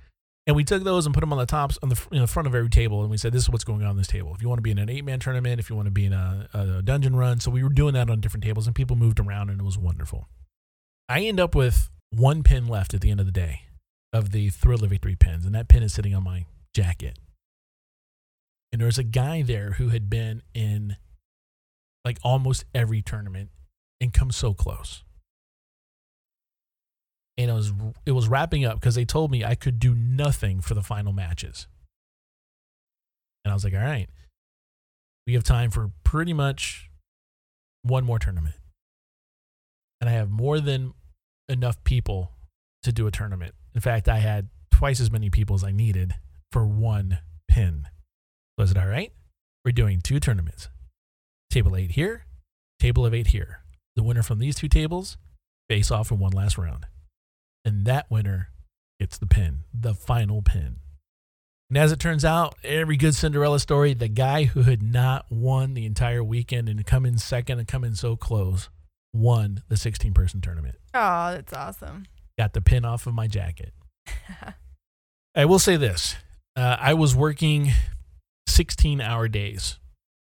[0.46, 2.70] And we took those and put them on the tops on the front of every
[2.70, 4.34] table, and we said, "This is what's going on this table.
[4.34, 6.06] If you want to be in an eight man tournament, if you want to be
[6.06, 8.96] in a, a dungeon run." So we were doing that on different tables, and people
[8.96, 10.28] moved around, and it was wonderful.
[11.08, 13.62] I end up with one pin left at the end of the day
[14.12, 17.18] of the Thrill of Victory pins, and that pin is sitting on my jacket.
[18.72, 20.96] And there was a guy there who had been in
[22.04, 23.50] like almost every tournament
[24.00, 25.04] and come so close
[27.40, 27.72] and it was
[28.04, 31.12] it was wrapping up because they told me I could do nothing for the final
[31.12, 31.66] matches.
[33.44, 34.08] And I was like, all right,
[35.26, 36.90] we have time for pretty much
[37.82, 38.56] one more tournament.
[40.00, 40.92] And I have more than
[41.48, 42.32] enough people
[42.82, 43.54] to do a tournament.
[43.74, 46.14] In fact, I had twice as many people as I needed
[46.52, 47.18] for one
[47.48, 47.86] pin.
[48.58, 49.12] Was it all right?
[49.64, 50.68] We're doing two tournaments.
[51.50, 52.26] Table eight here,
[52.78, 53.60] table of eight here.
[53.96, 55.16] The winner from these two tables
[55.70, 56.86] face off in one last round
[57.64, 58.48] and that winner
[58.98, 60.76] gets the pin, the final pin.
[61.68, 65.74] And as it turns out, every good Cinderella story, the guy who had not won
[65.74, 68.68] the entire weekend and come in second and come in so close
[69.12, 70.76] won the 16 person tournament.
[70.94, 72.06] Oh, that's awesome.
[72.38, 73.72] Got the pin off of my jacket.
[75.34, 76.16] I will say this
[76.56, 77.70] uh, I was working
[78.48, 79.78] 16 hour days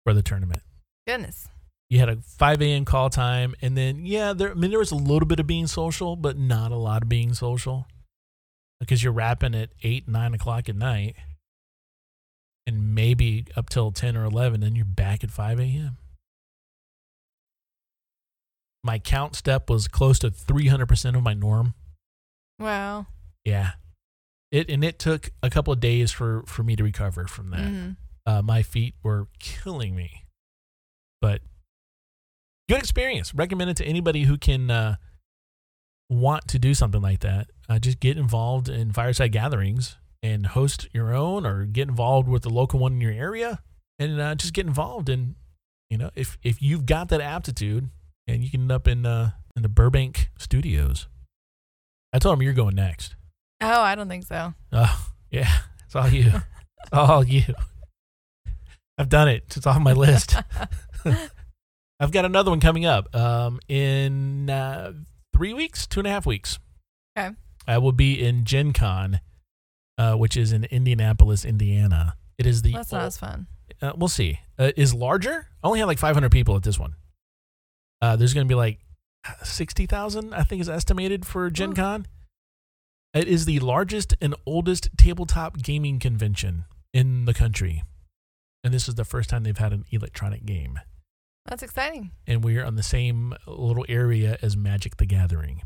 [0.05, 0.62] for the tournament.
[1.07, 1.49] Goodness.
[1.89, 2.84] You had a 5 a.m.
[2.84, 4.51] call time, and then yeah, there.
[4.51, 7.09] I mean, there was a little bit of being social, but not a lot of
[7.09, 7.87] being social,
[8.80, 11.14] because you're wrapping at eight, nine o'clock at night,
[12.66, 15.99] and maybe up till 10 or 11, then you're back at 5 a.m.
[18.82, 21.74] My count step was close to 300% of my norm.
[22.59, 23.07] Wow.
[23.45, 23.72] Yeah,
[24.51, 27.68] it and it took a couple of days for for me to recover from that
[27.72, 27.97] Mhm.
[28.26, 30.24] uh, my feet were killing me.
[31.20, 31.43] But
[32.69, 33.35] good experience.
[33.35, 34.97] Recommend it to anybody who can uh,
[36.09, 37.51] want to do something like that.
[37.69, 42.43] Uh, just get involved in fireside gatherings and host your own, or get involved with
[42.43, 43.61] the local one in your area,
[43.99, 45.09] and uh, just get involved.
[45.09, 45.35] And
[45.91, 47.91] you know, if if you've got that aptitude,
[48.27, 51.09] and you can end up in uh, in the Burbank studios.
[52.12, 53.17] I told him you're going next.
[53.61, 54.55] Oh, I don't think so.
[54.73, 55.51] Oh, yeah.
[55.85, 56.33] It's all you.
[56.79, 57.43] It's all you.
[58.97, 59.55] I've done it.
[59.57, 60.37] It's on my list.
[61.99, 64.93] I've got another one coming up um, in uh,
[65.35, 66.59] three weeks, two and a half weeks.
[67.19, 67.35] Okay.
[67.67, 69.21] I will be in Gen Con,
[69.99, 72.17] uh, which is in Indianapolis, Indiana.
[72.39, 72.73] It is the.
[72.73, 73.47] That's not as fun.
[73.81, 74.41] uh, we'll see.
[74.59, 75.49] Uh, is larger.
[75.63, 76.95] I only had like 500 people at this one.
[78.03, 78.79] Uh, there's going to be like
[79.43, 81.75] 60,000, I think, is estimated for Gen Ooh.
[81.75, 82.07] Con.
[83.15, 87.83] It is the largest and oldest tabletop gaming convention in the country.
[88.63, 90.79] And this is the first time they've had an electronic game.
[91.49, 92.11] That's exciting.
[92.27, 95.63] And we're on the same little area as Magic the Gathering.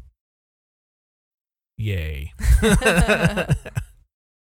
[1.76, 2.32] Yay.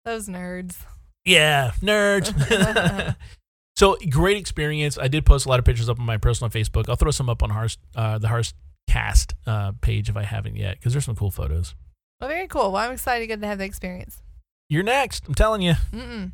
[0.04, 0.76] Those nerds.
[1.24, 3.16] Yeah, nerds.
[3.76, 4.96] so great experience.
[4.96, 6.88] I did post a lot of pictures up on my personal Facebook.
[6.88, 8.54] I'll throw some up on Hearst, uh, the Hearst
[8.88, 11.74] Cast uh, page if I haven't yet, because there's some cool photos.
[12.20, 12.70] Well, very cool.
[12.70, 14.22] Well, I'm excited to get to have the experience.
[14.68, 15.26] You're next.
[15.26, 15.74] I'm telling you.
[15.92, 16.30] Mm-mm.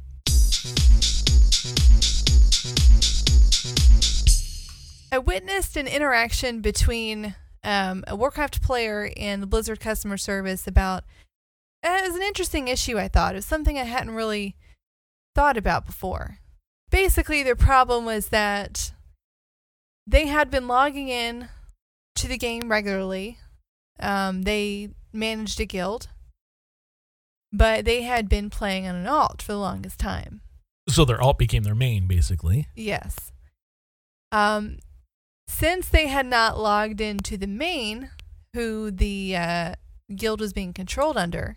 [5.12, 11.04] I witnessed an interaction between um, a Warcraft player and the Blizzard customer service about.
[11.84, 13.34] uh, It was an interesting issue, I thought.
[13.34, 14.56] It was something I hadn't really
[15.34, 16.38] thought about before.
[16.90, 18.92] Basically, their problem was that
[20.06, 21.48] they had been logging in
[22.16, 23.38] to the game regularly.
[24.00, 26.08] Um, they managed a guild,
[27.52, 30.40] but they had been playing on an alt for the longest time.
[30.88, 32.66] So their alt became their main, basically.
[32.74, 33.30] Yes.
[34.32, 34.78] Um,
[35.48, 38.10] since they had not logged into the main,
[38.54, 39.74] who the uh,
[40.14, 41.56] guild was being controlled under,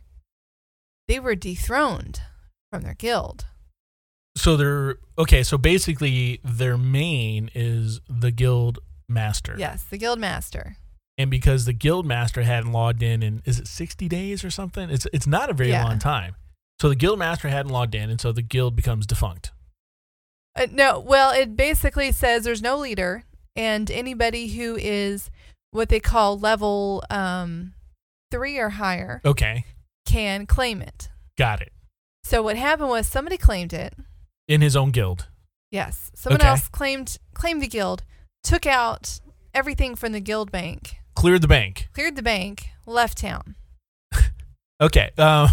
[1.07, 2.21] they were dethroned
[2.71, 3.45] from their guild.
[4.37, 5.43] So they're okay.
[5.43, 9.55] So basically, their main is the guild master.
[9.57, 10.77] Yes, the guild master.
[11.17, 14.89] And because the guild master hadn't logged in in is it 60 days or something?
[14.89, 15.85] It's it's not a very Yeah.
[15.85, 16.35] long time.
[16.81, 19.51] So the guild master hadn't logged in, and so the guild becomes defunct.
[20.57, 23.23] Uh, no, well, it basically says there's no leader,
[23.55, 25.29] and anybody who is
[25.71, 27.73] what they call level um,
[28.31, 29.65] three or higher Okay,
[30.05, 31.09] can claim it.
[31.37, 31.71] got it.
[32.23, 33.93] So what happened was somebody claimed it.
[34.47, 35.27] In his own guild.
[35.71, 36.49] Yes, someone Okay.
[36.49, 38.03] else claimed claimed the guild,
[38.43, 39.19] took out
[39.53, 41.89] everything from the guild bank, Cleared the bank.
[41.93, 43.55] cleared the bank, left town.
[44.81, 45.09] Okay.
[45.17, 45.47] Um,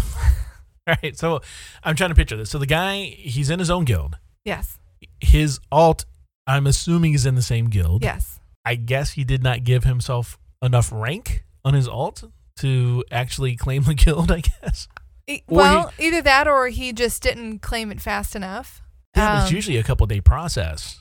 [0.87, 1.17] all right.
[1.17, 1.41] So
[1.83, 2.49] I'm trying to picture this.
[2.49, 4.17] So the guy, he's in his own guild.
[4.43, 4.77] Yes,
[5.21, 6.03] His alt,
[6.47, 8.03] I'm assuming, he's in the same guild.
[8.03, 8.39] yes.
[8.65, 12.23] I guess he did not give himself enough rank on his alt
[12.59, 14.31] to actually claim the guild.
[14.31, 14.87] I guess.
[15.27, 18.81] E- well, either that or he just didn't claim it fast enough.
[19.15, 20.99] It's Um, usually a couple day process.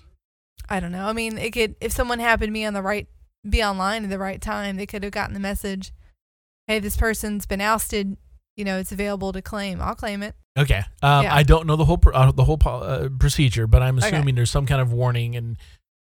[0.68, 1.06] I don't know.
[1.06, 3.06] I mean, it could if someone happened to be on the right
[3.48, 5.92] be online at the right time, they could have gotten the message,
[6.66, 8.16] "Hey, this person's been ousted.
[8.56, 9.80] You know, it's available to claim.
[9.80, 10.82] I'll claim it." Okay.
[11.02, 11.34] Um, Yeah.
[11.34, 14.08] I don't know the whole pr- uh, the whole uh, procedure, but I'm Okay.
[14.08, 15.56] assuming there's some kind of warning, and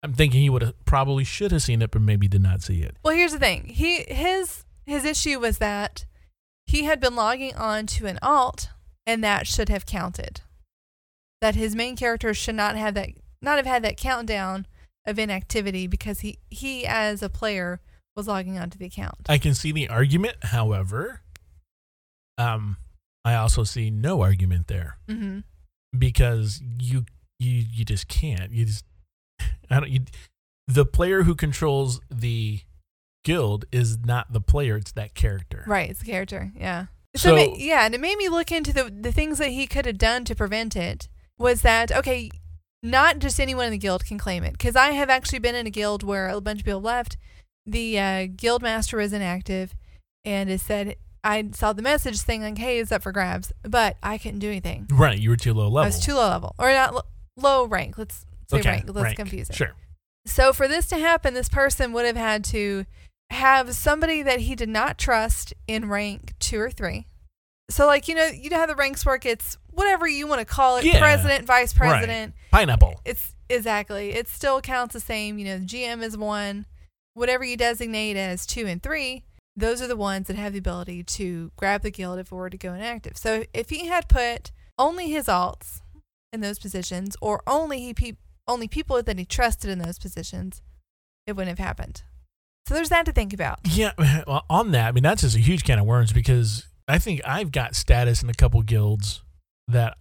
[0.02, 2.82] I'm thinking he would have probably should have seen it, but maybe did not see
[2.82, 2.98] it.
[3.04, 3.66] Well, here's the thing.
[3.68, 6.06] He his his issue was that
[6.66, 8.70] he had been logging on to an alt,
[9.06, 10.42] and that should have counted.
[11.42, 13.10] That his main character should not have that
[13.42, 14.66] not have had that countdown
[15.06, 17.82] of inactivity because he he as a player
[18.16, 19.18] was logging onto the account.
[19.30, 21.22] I can see the argument, however,
[22.38, 22.78] um,
[23.26, 25.40] I also see no argument there hmm
[25.98, 27.06] because you
[27.40, 28.52] you you just can't.
[28.52, 28.86] You just
[29.70, 29.90] I don't.
[29.90, 30.00] You,
[30.68, 32.62] the player who controls the
[33.24, 35.64] guild is not the player; it's that character.
[35.68, 36.52] Right, it's the character.
[36.56, 36.86] Yeah.
[37.16, 39.86] So, So- yeah, and it made me look into the the things that he could
[39.86, 41.08] have done to prevent it.
[41.38, 42.30] Was that okay?
[42.82, 45.66] Not just anyone in the guild can claim it because I have actually been in
[45.68, 47.18] a guild where a bunch of people left.
[47.66, 49.74] The uh, guild master was inactive,
[50.26, 53.98] and it said I saw the message saying like, "Hey, it's up for grabs," but
[54.04, 54.88] I couldn't do anything.
[54.92, 55.80] Right, you were too low level.
[55.80, 57.02] I was too low level, or not lo-
[57.38, 57.98] low rank.
[57.98, 58.86] Let's say okay, rank.
[58.88, 59.18] Let's rank.
[59.18, 59.56] confuse it.
[59.56, 59.72] Sure.
[60.26, 62.86] So for this to happen, this person would have had to
[63.30, 67.08] have somebody that he did not trust in rank two or three.
[67.70, 69.26] So like you know you know how the ranks work.
[69.26, 71.00] It's whatever you want to call it, Yeah.
[71.00, 71.90] president, vice Right.
[71.90, 72.34] president.
[72.52, 73.00] Pineapple.
[73.06, 74.12] It's exactly.
[74.12, 75.38] It still counts the same.
[75.40, 76.66] You know, the GM is one.
[77.16, 79.24] Whatever you designate as two and three,
[79.56, 82.50] those are the ones that have the ability to grab the guild if it were
[82.50, 83.18] to go inactive.
[83.18, 85.82] So if he had put only his alts
[86.32, 90.62] in those positions, or only he pe- only people that he trusted in those positions,
[91.28, 92.04] it wouldn't have happened.
[92.68, 93.60] So there's that to think about.
[93.66, 93.92] Yeah,
[94.28, 97.22] well, on that, I mean, that's just a huge can of worms because I think
[97.26, 99.22] I've got status in a couple guilds
[99.68, 99.98] that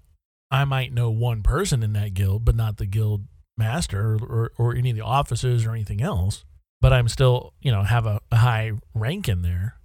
[0.50, 3.26] I might know one person in that guild, but not the guild
[3.57, 6.44] master or, or, or any of the officers or anything else.
[6.83, 9.76] But I'm still, you know, have a, a high rank in there.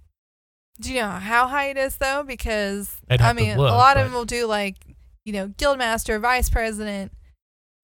[0.80, 2.24] Do you know how high it is though?
[2.24, 4.76] Because I mean, look, a lot of them will do like
[5.24, 7.12] you know guild master, vice president,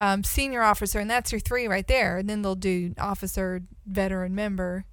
[0.01, 2.19] um, senior officer, and that's your three right there.
[2.19, 4.85] And then they'll do officer, veteran, member.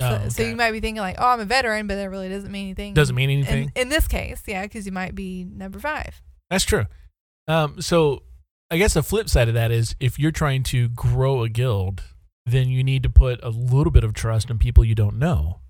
[0.00, 2.28] So, Oh, so you might be thinking like, oh, I'm a veteran, but that really
[2.28, 2.94] doesn't mean anything.
[2.94, 3.72] Doesn't mean in, anything.
[3.74, 6.20] in this case, yeah, because you might be number five.
[6.50, 6.86] That's true.
[7.48, 8.24] Um, so
[8.70, 12.02] I guess the flip side of that is if you're trying to grow a guild,
[12.46, 15.60] then you need to put a little bit of trust in people you don't know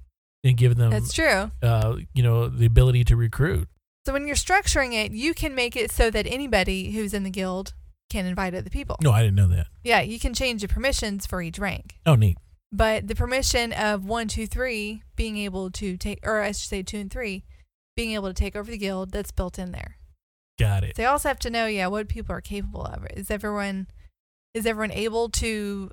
[0.43, 1.51] and give them, That's true.
[1.63, 3.69] uh, you know, the ability to recruit.
[4.07, 7.31] So when you're structuring it, you can make it so that anybody who's in the
[7.31, 7.73] guild
[8.11, 8.97] can invite other people.
[9.03, 9.67] No, I didn't know that.
[9.83, 11.95] Yeah, you can change the permissions for each rank.
[12.05, 12.37] Oh, neat.
[12.71, 16.83] But the permission of one, two, three being able to take, or I should say
[16.83, 17.45] two and three,
[17.97, 19.97] being able to take over the guild, that's built in there.
[20.59, 20.97] Got it.
[20.97, 23.07] They also have to know, yeah, what people are capable of.
[23.17, 23.87] Is everyone,
[24.53, 25.91] is everyone able to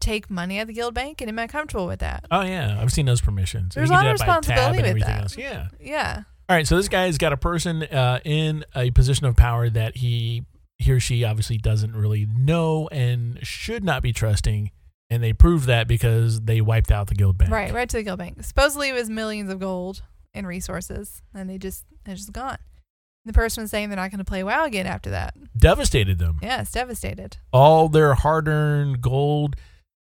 [0.00, 2.26] take money of the guild bank, and am I comfortable with that?
[2.30, 3.74] Oh yeah, I've seen those permissions.
[3.74, 5.20] There's a lot of that by tab responsibility with that.
[5.22, 5.36] else.
[5.36, 5.68] Yeah.
[5.80, 6.66] Yeah, All right.
[6.66, 10.44] So this guy's got a person uh, in a position of power that he
[10.78, 14.70] he or she obviously doesn't really know and should not be trusting,
[15.10, 17.50] and they prove that because they wiped out the guild bank.
[17.52, 18.42] right, right to the guild bank.
[18.44, 20.02] Supposedly it was millions of gold
[20.34, 22.58] and resources, and they just they're just gone.
[23.24, 25.34] The person was saying they're not going to play WoW again after that.
[25.56, 26.40] Devastated them.
[26.42, 27.36] Yeah, it's devastated.
[27.52, 29.54] All their hard-earned gold,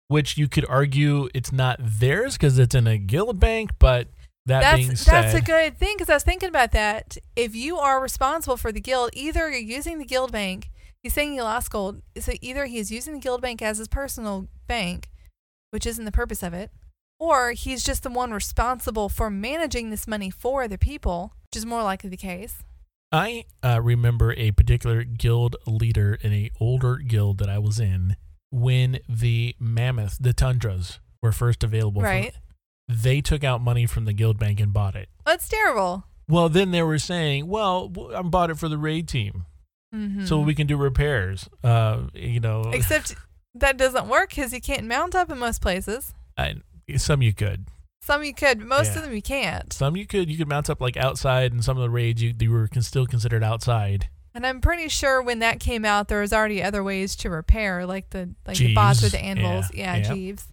[0.07, 4.07] which you could argue it's not theirs because it's in a guild bank, but
[4.45, 7.17] that that's being said, that's a good thing because I was thinking about that.
[7.35, 10.71] If you are responsible for the guild, either you're using the guild bank.
[11.03, 14.47] He's saying he lost gold, so either he's using the guild bank as his personal
[14.67, 15.09] bank,
[15.69, 16.71] which isn't the purpose of it,
[17.19, 21.65] or he's just the one responsible for managing this money for other people, which is
[21.65, 22.63] more likely the case.
[23.11, 28.17] I uh, remember a particular guild leader in a older guild that I was in
[28.51, 32.01] when the mammoth, the tundras, were first available.
[32.01, 32.33] for- Right.
[32.89, 35.09] they took out money from the guild bank and bought it.
[35.25, 36.05] That's terrible.
[36.29, 39.45] Well, then they were saying, "Well, I bought it for the raid team."
[39.93, 41.49] hmm so we can do repairs.
[41.63, 43.15] Uh, you know, Except
[43.55, 46.13] that doesn't work because you can't mount up in most places.
[46.37, 46.55] I,
[46.97, 47.65] some you could,
[48.01, 48.97] Some you could, most Yeah.
[48.99, 49.71] of them you can't.
[49.73, 52.33] some you could, you could mount up like outside, and some of the raids you
[52.33, 54.07] they were can still considered outside.
[54.38, 57.88] And I'm pretty sure when that came out, there was already other ways to repair,
[57.88, 59.65] like the like the bots with the anvils.
[59.73, 60.13] Yeah, Yeah, yeah.
[60.13, 60.47] Jeeves.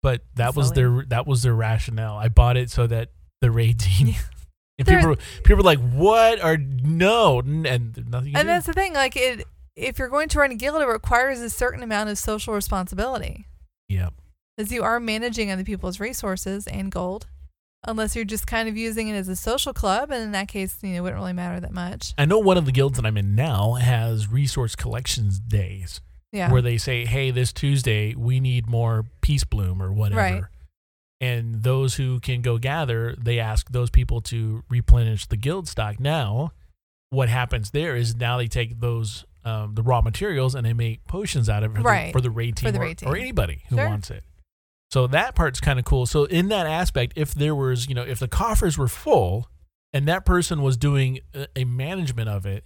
[0.00, 2.16] But that was their that was their rationale.
[2.16, 3.10] I bought it so that
[3.40, 4.08] the raid team.
[4.08, 4.14] Yeah.
[4.78, 8.36] And There- people, were- people were like, "What are no?" And nothing.
[8.36, 8.92] And that's the thing.
[8.92, 12.18] Like it, if you're going to run a guild, it requires a certain amount of
[12.18, 13.46] social responsibility,
[13.88, 14.10] yeah.
[14.58, 17.26] as you are managing other people's resources and gold.
[17.84, 20.76] Unless you're just kind of using it as a social club, and in that case,
[20.82, 22.14] you know, it wouldn't really matter that much.
[22.18, 26.00] I know one of the guilds that I'm in now has resource collections days
[26.32, 26.50] Yeah.
[26.50, 30.42] where they say, "Hey, this Tuesday we need more Peacebloom or whatever." Right.
[31.20, 35.98] And those who can go gather, they ask those people to replenish the guild stock.
[36.00, 36.52] Now,
[37.10, 41.04] what happens there is now they take those um, the raw materials and they make
[41.06, 42.06] potions out of it for, Right.
[42.08, 43.86] the, for the raid team, For or, or anybody who Sure.
[43.88, 44.24] wants it.
[44.96, 46.06] So that part's kind of cool.
[46.06, 49.50] So in that aspect, if there was, you know, if the coffers were full
[49.92, 51.18] and that person was doing
[51.54, 52.64] a, management of it,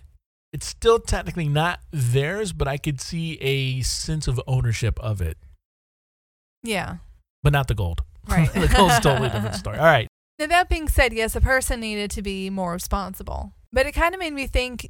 [0.53, 5.39] it's still technically not theirs, but I could see a sense of ownership of it,
[6.63, 6.99] yeah.
[7.43, 8.03] but not the gold.
[8.29, 8.49] Right.
[8.55, 9.79] the gold's totally different story.
[9.79, 10.07] All right.
[10.39, 13.55] Now, that being said, yes, a person needed to be more responsible.
[13.73, 14.89] But it kind of made me think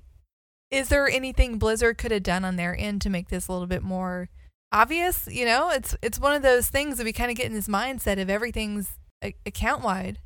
[0.71, 3.67] is there anything Blizzard could have done on their end to make this a little
[3.67, 4.29] bit more
[4.73, 5.27] obvious?
[5.31, 7.69] You know, it's it's one of those things that we kind of get in this
[7.69, 8.99] mindset of everything's
[9.47, 10.19] account wide.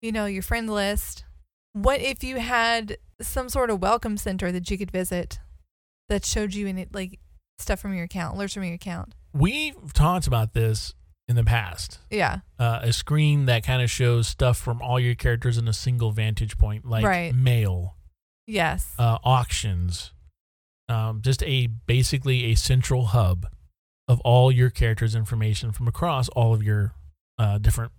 [0.00, 1.24] You know, your friend list.
[1.74, 5.38] What if you had some sort of welcome center that you could visit
[6.08, 7.18] that showed you any like
[7.58, 9.14] stuff from your account, alerts from your account?
[9.32, 10.92] We've talked about this
[11.28, 11.98] in the past.
[12.10, 12.40] Yeah.
[12.58, 16.10] Uh, a screen that kind of shows stuff from all your characters in a single
[16.10, 17.34] vantage point, like Right.
[17.34, 17.96] mail,
[18.46, 18.92] Yes.
[18.98, 20.12] uh, auctions,
[20.90, 23.46] um, just a basically a central hub
[24.08, 26.94] of all your characters' information from across all of your
[27.38, 27.92] uh, different,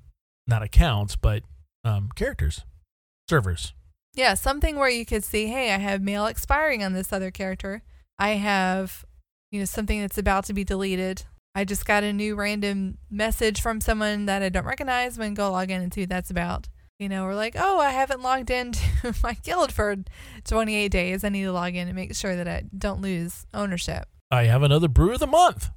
[0.47, 1.43] not accounts, but
[1.83, 2.61] um, characters,
[3.29, 3.73] servers.
[4.15, 7.81] Yeah, something where you could see, hey, I have mail expiring on this other character.
[8.19, 9.03] I have,
[9.51, 11.23] you know, something that's about to be deleted.
[11.55, 15.17] I just got a new random message from someone that I don't recognize.
[15.17, 16.69] When go log in and see what that's about.
[16.99, 18.79] You know, we're like, oh, I haven't logged into
[19.23, 19.95] my guild for
[20.45, 21.23] 28 days.
[21.23, 24.07] I need to log in and make sure that I don't lose ownership.
[24.29, 25.69] I have another brew of the month.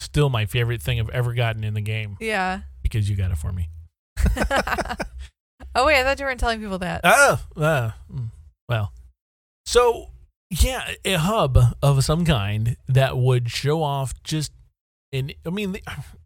[0.00, 2.60] Still my favorite thing I've ever gotten in the game yeah.
[2.82, 3.68] because you got it for me.
[5.74, 7.00] oh wait, I thought you weren't telling people that.
[7.04, 7.90] Oh, uh,
[8.68, 8.92] well.
[9.66, 10.10] So,
[10.50, 14.52] yeah, a hub of some kind that would show off just,
[15.10, 15.82] in, I mean, the-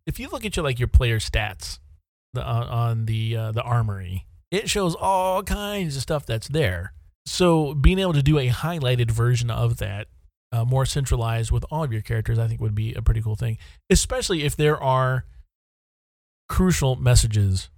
[0.06, 1.78] if you look at your like your player stats
[2.34, 6.92] the, on, on the uh, the armory, it shows all kinds of stuff that's there.
[7.26, 10.08] So, being able to do a highlighted version of that,
[10.52, 13.36] uh, more centralized with all of your characters, I think would be a pretty cool
[13.36, 13.58] thing.
[13.90, 15.24] Especially if there are
[16.48, 17.70] crucial messages,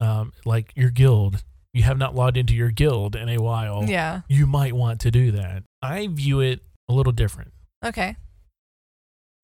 [0.00, 1.42] um, like your guild.
[1.72, 3.84] You have not logged into your guild in a while.
[3.86, 4.22] Yeah.
[4.28, 5.62] You might want to do that.
[5.82, 7.52] I view it a little different.
[7.84, 8.16] Okay.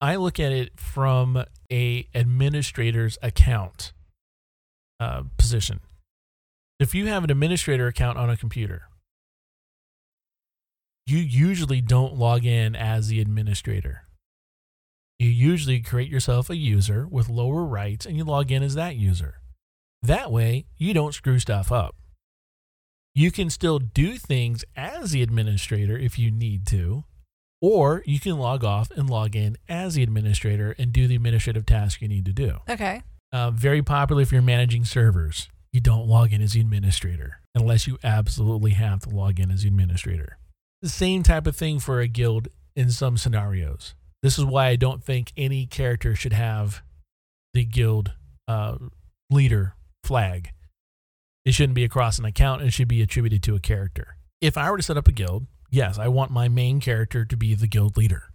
[0.01, 3.93] I look at it from a administrator's account
[4.99, 5.79] uh, position.
[6.79, 8.87] If you have an administrator account on a computer,
[11.05, 14.07] you usually don't log in as the administrator.
[15.19, 18.95] You usually create yourself a user with lower rights and you log in as that
[18.95, 19.35] user.
[20.01, 21.95] That way, you don't screw stuff up.
[23.15, 27.03] You can still do things as the administrator if you need to,
[27.61, 31.65] or you can log off and log in as the administrator and do the administrative
[31.65, 32.57] task you need to do.
[32.67, 33.03] Okay.
[33.31, 35.47] Uh, very popular if you're managing servers.
[35.71, 39.61] You don't log in as the administrator unless you absolutely have to log in as
[39.61, 40.37] the administrator.
[40.83, 43.95] The same type of thing for a guild in some scenarios.
[44.21, 46.83] This is why I don't think any character should have
[47.53, 48.11] the guild
[48.49, 48.75] uh,
[49.29, 50.49] leader flag.
[51.45, 52.63] It shouldn't be across an account.
[52.63, 54.17] It should be attributed to a character.
[54.41, 57.37] If I were to set up a guild, yes, I want my main character to
[57.37, 58.33] be the guild leader.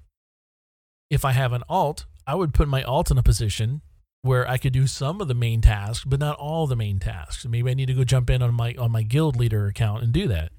[1.11, 3.83] If I have an alt, I would put my alt in a position
[4.23, 7.45] where I could do some of the main tasks, but not all the main tasks.
[7.45, 10.15] Maybe I need to go jump in on my on my guild leader account and
[10.15, 10.51] do that.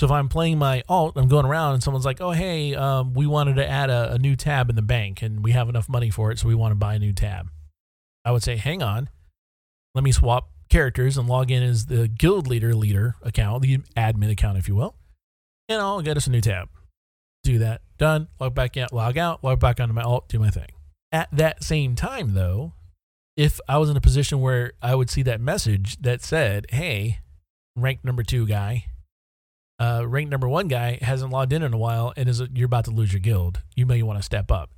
[0.00, 3.12] So if I'm playing my alt, I'm going around and someone's like, "Oh, hey, um,
[3.12, 5.90] we wanted to add a, a new tab in the bank, and we have enough
[5.90, 7.50] money for it, so we want to buy a new tab."
[8.24, 9.10] I would say, "Hang on,
[9.94, 14.30] let me swap characters and log in as the guild leader leader account, the admin
[14.30, 14.96] account, if you will,
[15.68, 16.70] and I'll get us a new tab."
[17.44, 17.82] Do that.
[17.98, 18.28] Done.
[18.40, 18.86] Log back in.
[18.92, 19.44] Log out.
[19.44, 20.30] Log back onto my alt.
[20.30, 20.70] Do my thing.
[21.12, 22.72] At that same time, though,
[23.36, 27.18] if I was in a position where I would see that message that said, "Hey,
[27.76, 28.86] rank number two guy,
[29.80, 32.84] uh, rank number one guy hasn't logged in in a while and is you're about
[32.84, 33.62] to lose your guild.
[33.74, 34.70] You may want to step up.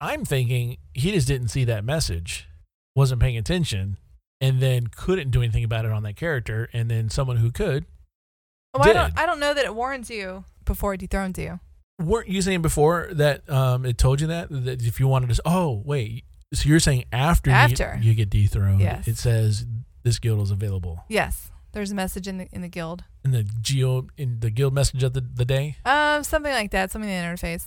[0.00, 2.46] I'm thinking he just didn't see that message,
[2.94, 3.96] wasn't paying attention,
[4.40, 6.68] and then couldn't do anything about it on that character.
[6.74, 7.86] And then someone who could
[8.74, 11.60] Well, I don't, I don't know that it warns you before it dethrones you.
[11.98, 15.40] weren't you saying before that um, it told you that that if you wanted to?
[15.46, 17.98] Oh wait, so you're saying after you- After.
[18.02, 19.08] you, get dethroned, Yes.
[19.08, 19.64] it says
[20.04, 23.04] this guild is available Yes, there's a message in the in the guild.
[23.22, 25.76] in the geo in the guild message of the, the day.
[25.84, 26.90] Um, something like that.
[26.90, 27.66] Something in the interface.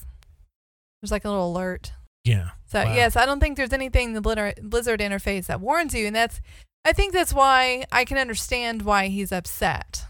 [1.02, 1.94] There's like a little alert.
[2.26, 2.94] Yeah, So Wow.
[2.94, 6.16] yes, I don't think there's anything in the Blizzard, Blizzard interface that warns you, and
[6.16, 6.42] that's.
[6.84, 10.06] I think that's why I can understand why he's upset.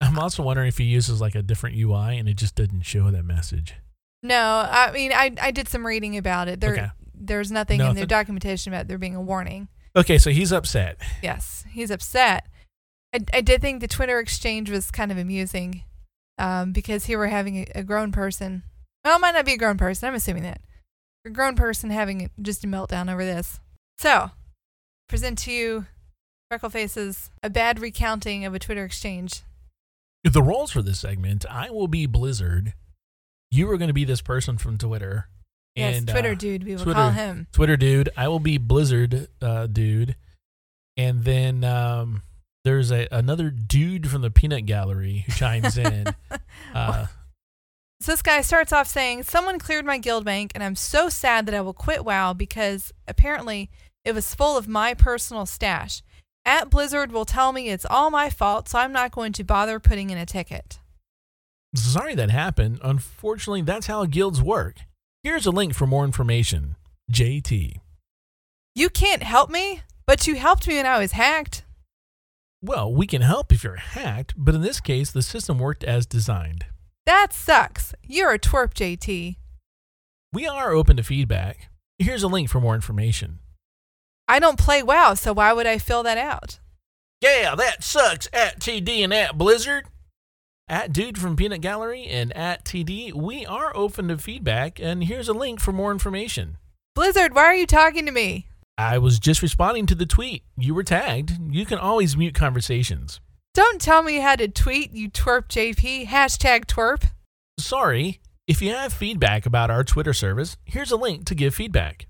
[0.00, 3.10] I'm also wondering if he uses like a different UI and it just didn't show
[3.10, 3.74] that message.
[4.22, 6.60] No, I mean I I did some reading about it.
[6.60, 6.88] There Okay.
[7.14, 7.96] there's nothing in Nothing?
[7.96, 9.68] their documentation about there being a warning.
[9.96, 10.98] Okay, so he's upset.
[11.22, 12.46] Yes, he's upset.
[13.14, 15.82] I, I did think the Twitter exchange was kind of amusing
[16.38, 18.62] um, because here we're having a, a grown person.
[19.04, 20.08] Well, it might not be a grown person.
[20.08, 20.60] I'm assuming that.
[21.26, 23.60] A grown person having just a meltdown over this.
[23.98, 24.30] So,
[25.08, 25.86] present to you
[26.52, 29.42] Freckleface's A Bad Recounting of a Twitter Exchange.
[30.24, 32.74] The roles for this segment, I will be Blizzard.
[33.50, 35.28] You are going to be this person from Twitter.
[35.74, 37.46] Yes, and, Twitter uh, dude, we will Twitter- call him.
[37.52, 38.10] Twitter dude.
[38.16, 40.16] I will be Blizzard uh, dude,
[40.96, 42.22] and then um,
[42.68, 46.06] there's a another dude from the Peanut Gallery who chimes in.
[46.74, 47.06] Uh,
[48.00, 51.46] So this guy starts off saying, Someone cleared my guild bank, and I'm so sad
[51.46, 53.70] that I will quit WoW because apparently
[54.04, 56.02] it was full of my personal stash.
[56.44, 59.80] At Blizzard will tell me it's all my fault, so I'm not going to bother
[59.80, 60.78] putting in a ticket.
[61.74, 62.80] sorry that happened.
[62.84, 64.76] Unfortunately, that's how guilds work.
[65.22, 66.76] Here's a link for more information.
[67.10, 67.76] JT.
[68.74, 71.64] You can't help me, but you helped me when I was hacked.
[72.60, 76.06] Well, we can help if you're hacked, but in this case, the system worked as
[76.06, 76.66] designed.
[77.06, 77.94] That sucks.
[78.02, 79.36] You're a twerp, JT.
[80.32, 81.70] We are open to feedback.
[81.98, 83.38] Here's a link for more information.
[84.26, 86.58] I don't play WoW, so why would I fill that out?
[87.20, 89.86] Yeah, that sucks at TD and at Blizzard.
[90.68, 95.28] At Dude from Peanut Gallery and at TD, we are open to feedback, and here's
[95.28, 96.58] a link for more information.
[96.94, 98.48] Blizzard, why are you talking to me?
[98.78, 100.44] I was just responding to the tweet.
[100.56, 101.32] You were tagged.
[101.50, 103.20] You can always mute conversations.
[103.52, 106.06] Don't tell me how to tweet, you twerp JP.
[106.06, 107.10] Hashtag twerp.
[107.58, 112.06] Sorry, if you have feedback about our Twitter service, here's a link to give feedback.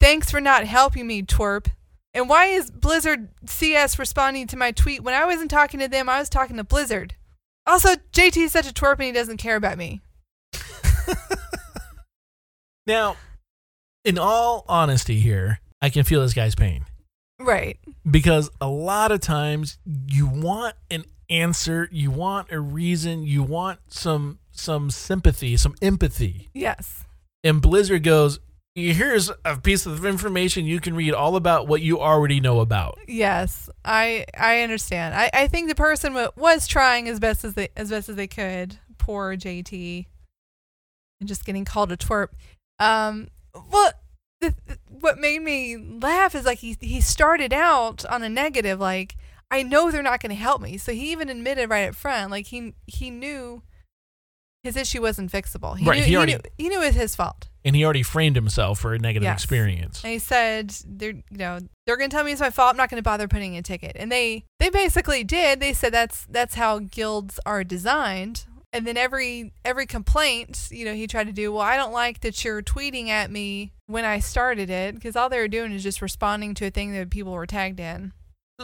[0.00, 1.66] Thanks for not helping me, twerp.
[2.14, 6.08] And why is Blizzard CS responding to my tweet when I wasn't talking to them?
[6.08, 7.16] I was talking to Blizzard.
[7.66, 10.00] Also, JT is such a twerp and he doesn't care about me.
[12.88, 13.16] Now,
[14.02, 16.84] in all honesty here, I can feel this guy's pain.
[17.40, 17.78] Right.
[18.10, 23.78] because a lot of times you want an answer you want a reason you want
[23.88, 27.04] some some sympathy some empathy Yes.
[27.44, 28.40] and blizzard goes
[28.74, 32.98] here's a piece of information you can read all about what you already know about
[33.06, 33.70] Yes.
[33.84, 35.14] I I understand.
[35.14, 38.16] I, I think the person wa- was trying as best as they as best as
[38.16, 38.78] they could.
[38.98, 40.06] Poor JT.
[41.20, 42.28] And just getting called a twerp.
[42.80, 43.28] Um
[43.70, 43.92] well
[44.40, 44.54] the,
[44.88, 49.16] what made me laugh is like he he started out on a negative like
[49.50, 50.76] I know they're not going to help me.
[50.76, 53.62] So he even admitted right up front like he he knew
[54.62, 55.76] his issue wasn't fixable.
[55.78, 57.48] He Right, knew he he, knew he knew it was his fault.
[57.64, 59.42] and he already framed himself for a negative Yes.
[59.42, 62.70] experience And he said, "They're you know they're going to tell me it's my fault.
[62.72, 65.60] I'm not going to bother putting in a ticket." And they they basically did.
[65.60, 68.44] They said that's that's how guilds are designed.
[68.72, 71.52] And then every every complaint, you know, he tried to do.
[71.52, 75.28] Well, I don't like that you're tweeting at me when I started it because all
[75.28, 78.12] they were doing is just responding to a thing that people were tagged in.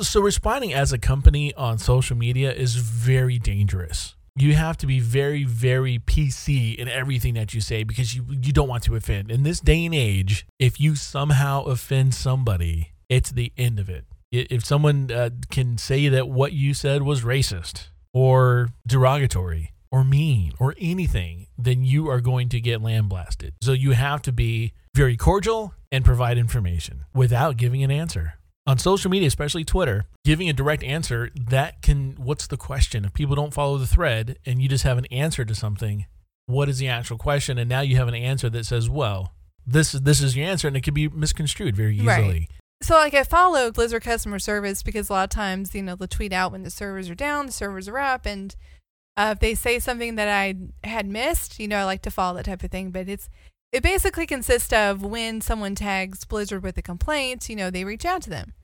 [0.02, 4.98] so responding as a company on social media is very dangerous you have to be
[4.98, 9.30] very very pc in everything that you say because you you don't want to offend
[9.30, 14.04] in this day and age if you somehow offend somebody it's the end of it
[14.32, 20.52] if someone uh, can say that what you said was racist or derogatory or mean
[20.58, 25.16] or anything then you are going to get lambasted so you have to be very
[25.16, 28.34] cordial and provide information without giving an answer
[28.66, 33.04] on social media, especially Twitter, giving a direct answer that can what's the question?
[33.04, 36.06] If people don't follow the thread and you just have an answer to something,
[36.46, 37.58] what is the actual question?
[37.58, 39.34] And now you have an answer that says, well,
[39.66, 42.06] this is this is your answer, and it can be misconstrued very easily.
[42.06, 42.48] Right.
[42.82, 46.08] So like I follow Blizzard customer service because a lot of times you know they'll
[46.08, 48.54] tweet out when the servers are down, the servers are up, and
[49.16, 50.54] uh, if they say something that I
[50.86, 52.90] had missed, you know I like to follow that type of thing.
[52.90, 53.28] But it's
[53.72, 58.04] it basically consists of when someone tags Blizzard with a complaint, you know they reach
[58.04, 58.54] out to them,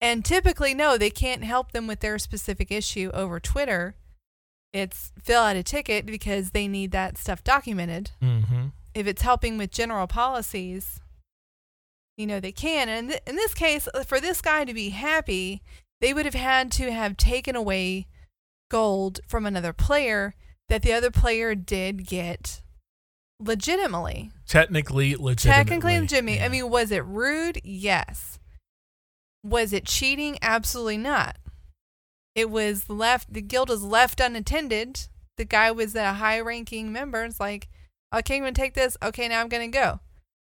[0.00, 3.94] and typically no, they can't help them with their specific issue over Twitter.
[4.72, 8.10] it's fill out a ticket because they need that stuff documented.
[8.22, 8.66] Mm-hmm.
[8.94, 11.00] If it's helping with general policies,
[12.18, 12.88] you know, they can.
[12.88, 15.62] And th- in this case, uh, for this guy to be happy,
[16.00, 18.06] they would have had to have taken away
[18.68, 20.34] gold from another player
[20.68, 22.62] that the other player did get
[23.40, 24.30] legitimately.
[24.46, 25.64] Technically, legitimately.
[25.64, 26.36] Technically legitimate.
[26.36, 26.44] Yeah.
[26.44, 27.60] I mean, was it rude?
[27.64, 28.38] Yes.
[29.44, 30.38] Was it cheating?
[30.42, 31.36] Absolutely not.
[32.34, 35.08] It was left, the guild was left unattended.
[35.36, 37.24] The guy was a high ranking member.
[37.24, 37.68] It's like,
[38.14, 38.96] okay, I'm going to take this.
[39.02, 40.00] Okay, now I'm going to go.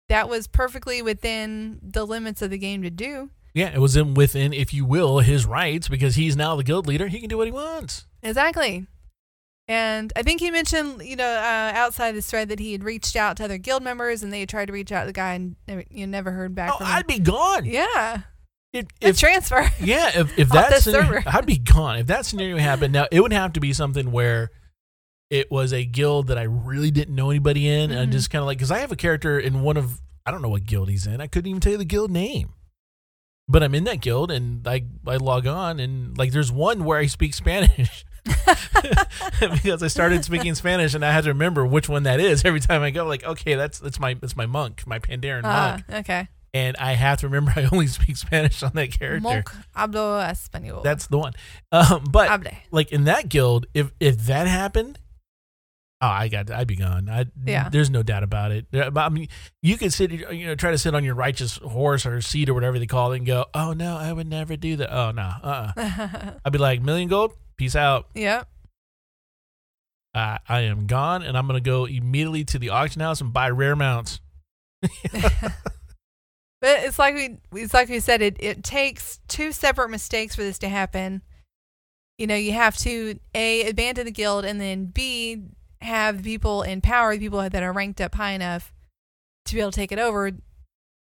[0.09, 3.31] That was perfectly within the limits of the game to do.
[3.55, 6.87] Yeah, it was in within, if you will, his rights because he's now the guild
[6.87, 7.07] leader.
[7.09, 8.07] He can do what he wants.
[8.23, 8.87] Exactly.
[9.67, 13.17] And I think he mentioned, you know, uh, outside this thread that he had reached
[13.17, 15.33] out to other guild members and they had tried to reach out to the guy
[15.35, 16.93] and never, you never heard back Oh, from him.
[16.93, 17.65] I'd be gone.
[17.65, 18.23] yeah.
[18.75, 19.71] If, if transfer.
[19.81, 21.23] yeah, if if that scenario.
[21.27, 21.97] I'd be gone.
[22.01, 24.51] If that scenario happened, now it would have to be something where
[25.31, 28.13] it was a guild that I really didn't know anybody in, and Mhm.
[28.13, 30.49] just kind of like because I have a character in one of I don't know
[30.49, 31.21] what guild he's in.
[31.21, 32.53] I couldn't even tell you the guild name,
[33.49, 36.99] but I'm in that guild, and I I log on, and like there's one where
[36.99, 38.05] I speak Spanish.
[39.40, 42.61] because I started speaking Spanish and I had to remember which one that is every
[42.61, 43.05] time I go.
[43.05, 46.28] Like, okay, that's that's my that's my monk, my Pandaren Ah, monk, okay.
[46.55, 49.20] and I have to remember I only speak Spanish on that character.
[49.20, 50.82] Monk hablo español.
[50.82, 51.34] That's the one.
[51.70, 52.51] Um, but Hable.
[52.70, 54.99] like in that guild, if if that happened,
[56.05, 57.09] oh, I got, I'd be gone.
[57.09, 57.69] I, Yeah.
[57.69, 58.67] There's no doubt about it.
[58.75, 59.29] I mean,
[59.63, 62.55] you could sit, you know, try to sit on your righteous horse or seat or
[62.55, 64.95] whatever they call it, and go, oh no, I would never do that.
[64.95, 68.07] Oh no, uh, uh I'd be like, million gold, peace out.
[68.15, 68.49] yep.
[70.15, 73.51] Uh, I am gone, and I'm gonna go immediately to the auction house and buy
[73.51, 74.21] rare mounts.
[76.65, 80.43] But it's like we it's like we said it it takes two separate mistakes for
[80.43, 81.21] this to happen.
[82.17, 85.43] You know, you have to a abandon the guild and then b
[85.85, 88.72] have people in power, people that are ranked up high enough
[89.47, 90.30] to be able to take it over.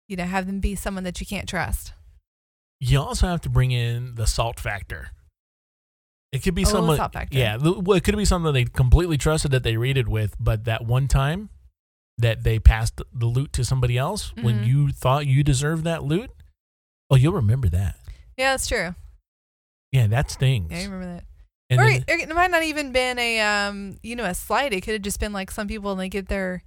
[0.08, 1.94] You know, have them be someone that you can't trust.
[2.80, 5.10] You also have to bring in the salt factor.
[6.32, 7.00] It could be Oh, someone,
[7.32, 7.56] yeah.
[7.58, 11.08] Well, it could be something they completely trusted that they raided with, but that one
[11.08, 11.50] time
[12.18, 14.68] that they passed the loot to somebody else when Mhm.
[14.68, 16.30] you thought you deserved that loot,
[17.10, 17.96] oh, you'll remember that.
[18.38, 18.96] Yeah, that's true.
[19.92, 20.72] Yeah, that stings.
[20.72, 21.24] Yeah, I remember that.
[21.70, 24.74] And or then- it, it might not even been a um you know a slight.
[24.74, 26.64] It could have just been like some people and they get their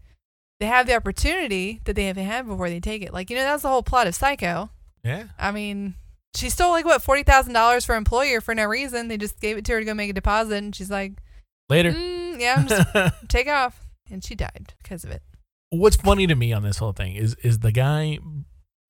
[0.61, 3.13] they have the opportunity that they haven't had before they take it.
[3.13, 4.71] Like you know that's the whole plot of Psycho.
[5.05, 5.95] yeah, I mean,
[6.35, 9.07] she stole like what forty thousand dollars for employer for no reason.
[9.09, 11.13] They just gave it to her to go make a deposit, and she's like,
[11.69, 11.93] later.
[11.93, 12.89] mm, "Yeah, I'm just
[13.29, 15.23] take off," and she died because of it.
[15.71, 18.19] What's funny to me on this whole thing is is the guy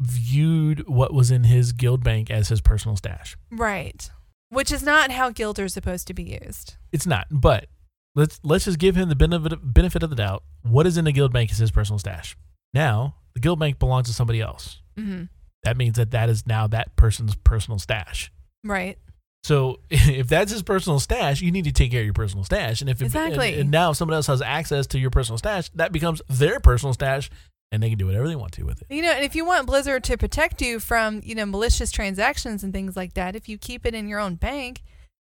[0.00, 3.36] viewed what was in his guild bank as his personal stash.
[3.50, 4.11] Right,
[4.51, 6.76] which is not how guilds are supposed to be used.
[6.92, 7.66] It's not, but
[8.14, 10.42] let's let's just give him the benefit of, benefit of the doubt.
[10.62, 12.36] What is in the guild bank is his personal stash.
[12.74, 14.80] Now the guild bank belongs to somebody else.
[14.96, 15.24] hmm
[15.64, 18.32] That means that that is now that person's personal stash.
[18.64, 18.99] Right.
[19.44, 22.80] So if that's his personal stash, you need to take care of your personal stash.
[22.80, 23.53] And if it, Exactly.
[23.53, 26.59] and, and now if someone else has access to your personal stash, that becomes their
[26.61, 27.30] personal stash,
[27.70, 28.86] and they can do whatever they want to with it.
[28.94, 32.64] You know, and if you want Blizzard to protect you from, you know, malicious transactions
[32.64, 34.82] and things like that, if you keep it in your own bank,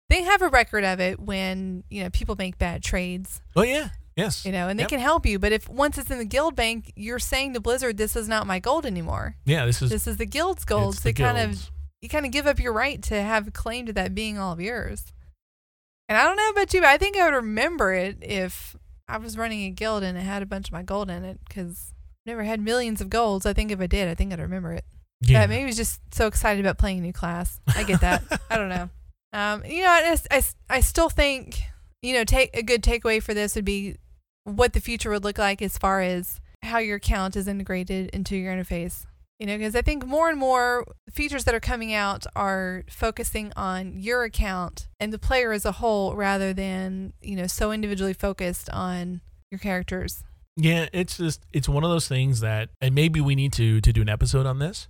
[0.09, 3.89] they have a record of it when, you know, people make bad trades, Oh yeah,
[4.17, 4.91] yes, you know, and they Yep.
[4.91, 5.39] can help you.
[5.39, 8.47] But if once it's in the guild bank, you're saying to Blizzard, this is not
[8.47, 9.37] my gold anymore.
[9.45, 9.65] yeah.
[9.65, 10.97] This is This is the guild's gold.
[10.97, 11.71] So the kind of
[12.03, 14.53] you kind of give up your right to have a claim to that being all
[14.53, 15.05] of yours.
[16.09, 18.77] And I don't know about you, but I think I would remember it if
[19.09, 21.39] I was running a guild and it had a bunch of my gold in it
[21.49, 23.47] because I never had millions of golds.
[23.47, 24.85] I think if I did, I think I'd remember it.
[25.21, 25.41] yeah.
[25.41, 27.61] Yeah, maybe I was just so excited about playing a new class.
[27.75, 28.23] I get that.
[28.51, 28.89] I don't know.
[29.33, 31.61] Um, you know, I, I, I still think,
[32.03, 33.97] you know, take a good takeaway for this would be
[34.45, 38.37] what the future would look like as far as how your account is integrated into
[38.37, 39.07] your interface.
[39.39, 43.53] You know, because I think more and more features that are coming out are focusing
[43.57, 48.13] on your account and the player as a whole rather than, you know, so individually
[48.13, 49.21] focused on
[49.51, 50.23] your characters.
[50.57, 53.93] Yeah, it's just it's one of those things that, and maybe we need to to
[53.93, 54.89] do an episode on this,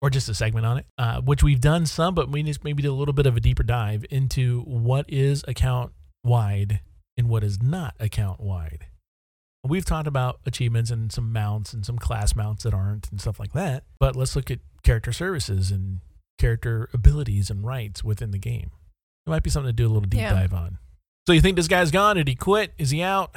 [0.00, 2.82] or just a segment on it, uh, which we've done some, but we just maybe
[2.82, 5.92] do a little bit of a deeper dive into what is account
[6.24, 6.80] wide
[7.16, 8.86] and what is not account wide.
[9.64, 13.38] We've talked about achievements and some mounts and some class mounts that aren't and stuff
[13.38, 16.00] like that, but let's look at character services and
[16.38, 18.70] character abilities and rights within the game.
[19.26, 20.32] It might be something to do a little deep Yeah.
[20.32, 20.78] dive on.
[21.28, 22.16] So you think this guy's gone?
[22.16, 22.72] Did he quit?
[22.78, 23.36] Is he out?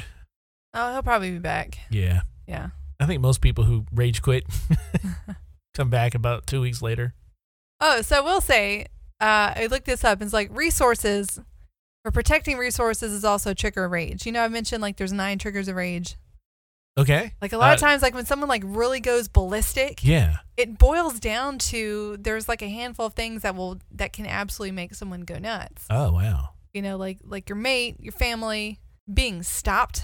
[0.76, 1.78] Oh, he'll probably be back.
[1.90, 2.22] Yeah.
[2.48, 2.70] Yeah.
[3.00, 4.44] I think most people who rage quit
[5.74, 7.14] come back about two weeks later.
[7.82, 8.86] Oh, so we'll say,
[9.22, 10.20] uh, I looked this up.
[10.22, 11.40] and It's like resources
[12.04, 14.26] For protecting resources is also a trigger of rage.
[14.26, 16.16] You know, I mentioned like there's nine triggers of rage.
[16.98, 17.34] Okay.
[17.42, 20.38] Like a lot of Uh, times, like when someone like really goes ballistic, Yeah.
[20.56, 24.72] it boils down to there's like a handful of things that will that can absolutely
[24.74, 25.86] make someone go nuts.
[25.90, 26.50] Oh wow.
[26.74, 28.80] You know, like like your mate, your family
[29.14, 30.04] being stopped.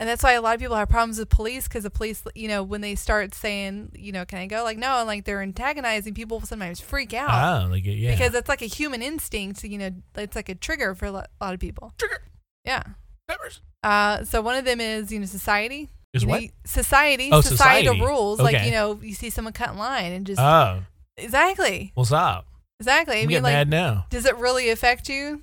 [0.00, 2.48] And that's why a lot of people have problems with police because the police, you
[2.48, 4.64] know, when they start saying, you know, can I go?
[4.64, 8.10] Like, no, and like they're antagonizing people, sometimes freak out Oh, like yeah.
[8.12, 9.62] because it's like a human instinct.
[9.62, 11.92] You know, it's like a trigger for a lot of people.
[11.98, 12.22] Trigger.
[12.64, 12.82] Yeah.
[13.28, 13.60] Peppers.
[13.84, 15.90] Uh, so one of them is, you know, society.
[16.14, 16.42] Is what?
[16.64, 18.00] society, Oh, societal society.
[18.00, 18.40] rules.
[18.40, 20.80] Like, you know, you see someone cut in line and just, Oh,
[21.18, 21.92] exactly.
[21.94, 22.46] What's up?
[22.80, 23.16] Exactly.
[23.16, 24.06] I I'm mean, getting like, mad now.
[24.10, 25.42] does it really affect you?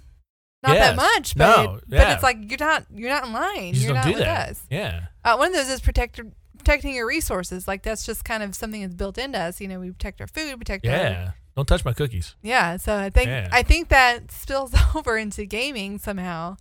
[0.64, 0.90] Not Yes.
[0.90, 2.04] that much, but No, yeah.
[2.04, 3.74] but it's like you're not you're not in line.
[3.76, 4.50] You don't not do with that.
[4.50, 4.62] us.
[4.72, 5.06] Yeah.
[5.24, 6.20] Uh, one of those is protect,
[6.58, 7.68] protecting your resources.
[7.68, 9.62] Like that's just kind of something that's built into us.
[9.62, 11.32] You know, we protect our food, protect our Yeah.
[11.56, 12.36] Don't touch my cookies.
[12.42, 12.78] yeah.
[12.78, 13.50] So I think Yeah.
[13.52, 16.58] I think that spills over into gaming somehow.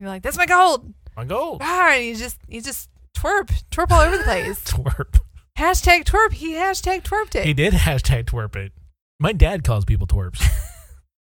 [0.00, 0.92] You're like, that's my gold.
[1.16, 1.60] My gold.
[1.62, 4.60] Ah, and you just you just twerp twerp all over the place.
[4.64, 5.20] Twerp.
[5.58, 6.32] hashtag twerp.
[6.32, 7.44] He hashtag twerped it.
[7.44, 8.72] He did hashtag twerp it.
[9.20, 10.42] My dad calls people twerps.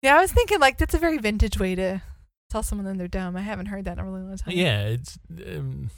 [0.03, 2.03] Yeah, I was thinking like that's a very vintage way to
[2.50, 3.36] tell someone that they're dumb.
[3.36, 4.55] I haven't heard that in a really long time.
[4.55, 5.18] yeah, it's.
[5.30, 5.90] Um,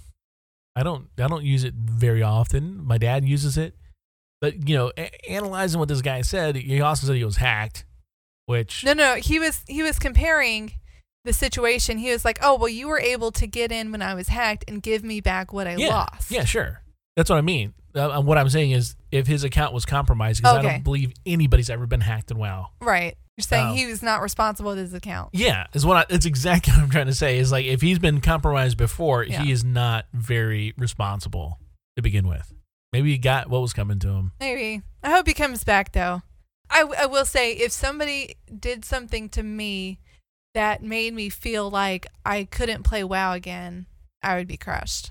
[0.76, 1.08] I don't.
[1.18, 2.84] I don't use it very often.
[2.84, 3.74] My dad uses it,
[4.40, 7.84] but you know, a- analyzing what this guy said, he also said he was hacked,
[8.46, 10.72] which No, no, he was he was comparing
[11.24, 11.98] the situation.
[11.98, 14.64] He was like, "Oh, well, you were able to get in when I was hacked
[14.68, 16.82] and give me back what I yeah, lost." yeah, sure.
[17.16, 17.72] That's what I mean.
[17.94, 21.70] Uh, what I'm saying is, if his account was compromised, because I don't believe anybody's
[21.70, 22.70] ever been hacked in WoW.
[22.80, 23.16] Right.
[23.36, 23.74] You're saying Oh.
[23.74, 25.30] he was not responsible with his account.
[25.32, 27.38] Yeah, is what I, it's exactly what I'm trying to say.
[27.38, 29.42] Is like if he's been compromised before, Yeah.
[29.42, 31.58] he is not very responsible
[31.96, 32.52] to begin with.
[32.92, 34.32] Maybe he got what was coming to him.
[34.38, 34.82] Maybe.
[35.02, 36.22] I hope he comes back though.
[36.70, 39.98] I, I will say if somebody did something to me
[40.54, 43.86] that made me feel like I couldn't play WoW again,
[44.22, 45.10] I would be crushed.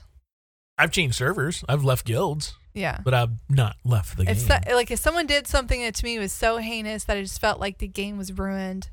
[0.77, 1.63] I've changed servers.
[1.69, 2.99] I've left guilds, Yeah.
[3.03, 4.61] but I've not left the If game.
[4.65, 7.39] so, like if someone did something that to me was so heinous that I just
[7.39, 8.89] felt like the game was ruined,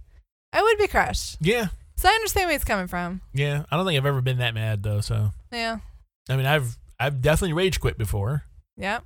[0.53, 1.37] I would be crushed.
[1.41, 3.20] yeah, So I understand where it's coming from.
[3.33, 3.64] yeah.
[3.70, 5.01] I don't think I've ever been that mad though.
[5.01, 5.78] So Yeah.
[6.28, 8.45] I mean, I've I've definitely rage quit before,
[8.76, 9.01] Yeah.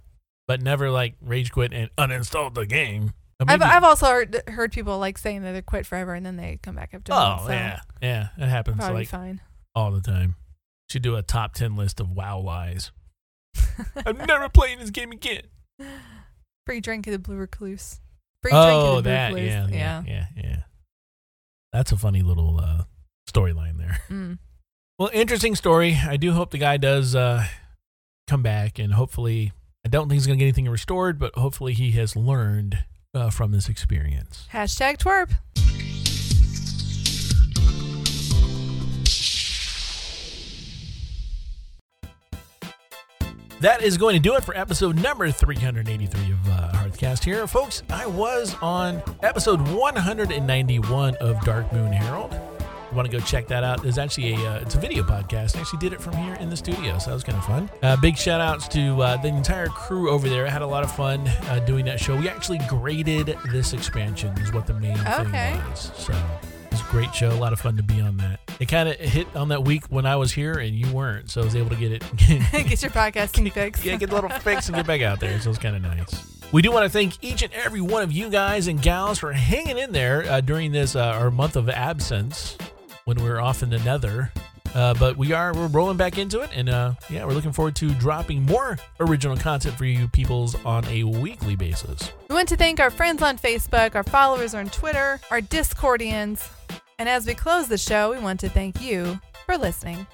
[0.49, 3.12] but never like rage quit and uninstalled the game.
[3.47, 6.59] I've, I've also heard, heard people like saying that they quit forever and then they
[6.62, 8.29] come back after oh so yeah, yeah.
[8.39, 9.41] It happens probably like fine.
[9.75, 10.37] all the time.
[10.89, 12.91] Should do a top ten list of WoW lies.
[14.07, 15.43] I'm never playing this game again.
[16.66, 18.01] Free drink of the blue recluse.
[18.43, 19.53] Free oh, drink of the blue that recluse.
[19.53, 20.57] yeah, yeah, yeah, yeah.
[21.72, 22.85] That's a funny little uh,
[23.31, 23.99] storyline there.
[24.09, 24.39] Mm.
[24.99, 25.99] Well, interesting story.
[26.07, 27.47] I do hope the guy does uh,
[28.29, 29.53] come back, and hopefully,
[29.85, 33.31] I don't think he's going to get anything restored, but hopefully, he has learned uh,
[33.31, 34.47] from this experience.
[34.53, 35.33] Hashtag twerp.
[43.64, 47.46] That is going to do it for episode number 383 of uh, Hearthcast here.
[47.46, 52.34] Folks, I was on episode 191 of Dark Moon Herald.
[52.34, 53.82] You want to go check that out?
[53.82, 55.56] There's actually a uh, it's a video podcast.
[55.56, 57.70] I actually did it from here in the studio, so that was kind of fun.
[57.82, 60.46] Uh, big shout outs to uh, the entire crew over there.
[60.46, 62.14] I had a lot of fun uh, doing that show.
[62.18, 65.54] We actually graded this expansion, is what the main Okay.
[65.54, 65.90] thing was.
[65.96, 66.12] So
[66.75, 67.31] it was a great show.
[67.31, 68.41] A lot of fun to be on that.
[68.59, 71.41] It kind of hit on that week when I was here and you weren't, so
[71.41, 72.03] I was able to get it.
[72.18, 73.85] Get your podcasting fix.
[73.85, 75.39] yeah, get a little fix and get back out there.
[75.41, 76.43] So it's kind of nice.
[76.51, 79.33] We do want to thank each and every one of you guys and gals for
[79.33, 82.59] hanging in there uh, during this uh, our month of absence
[83.05, 84.33] when we're off in the nether.
[84.75, 87.77] Uh, but we are we're rolling back into it, and uh, yeah, we're looking forward
[87.77, 92.11] to dropping more original content for you peoples on a weekly basis.
[92.29, 96.49] We want to thank our friends on Facebook, our followers on Twitter, our Discordians.
[97.05, 100.07] And as we close the show, we want to thank you for listening.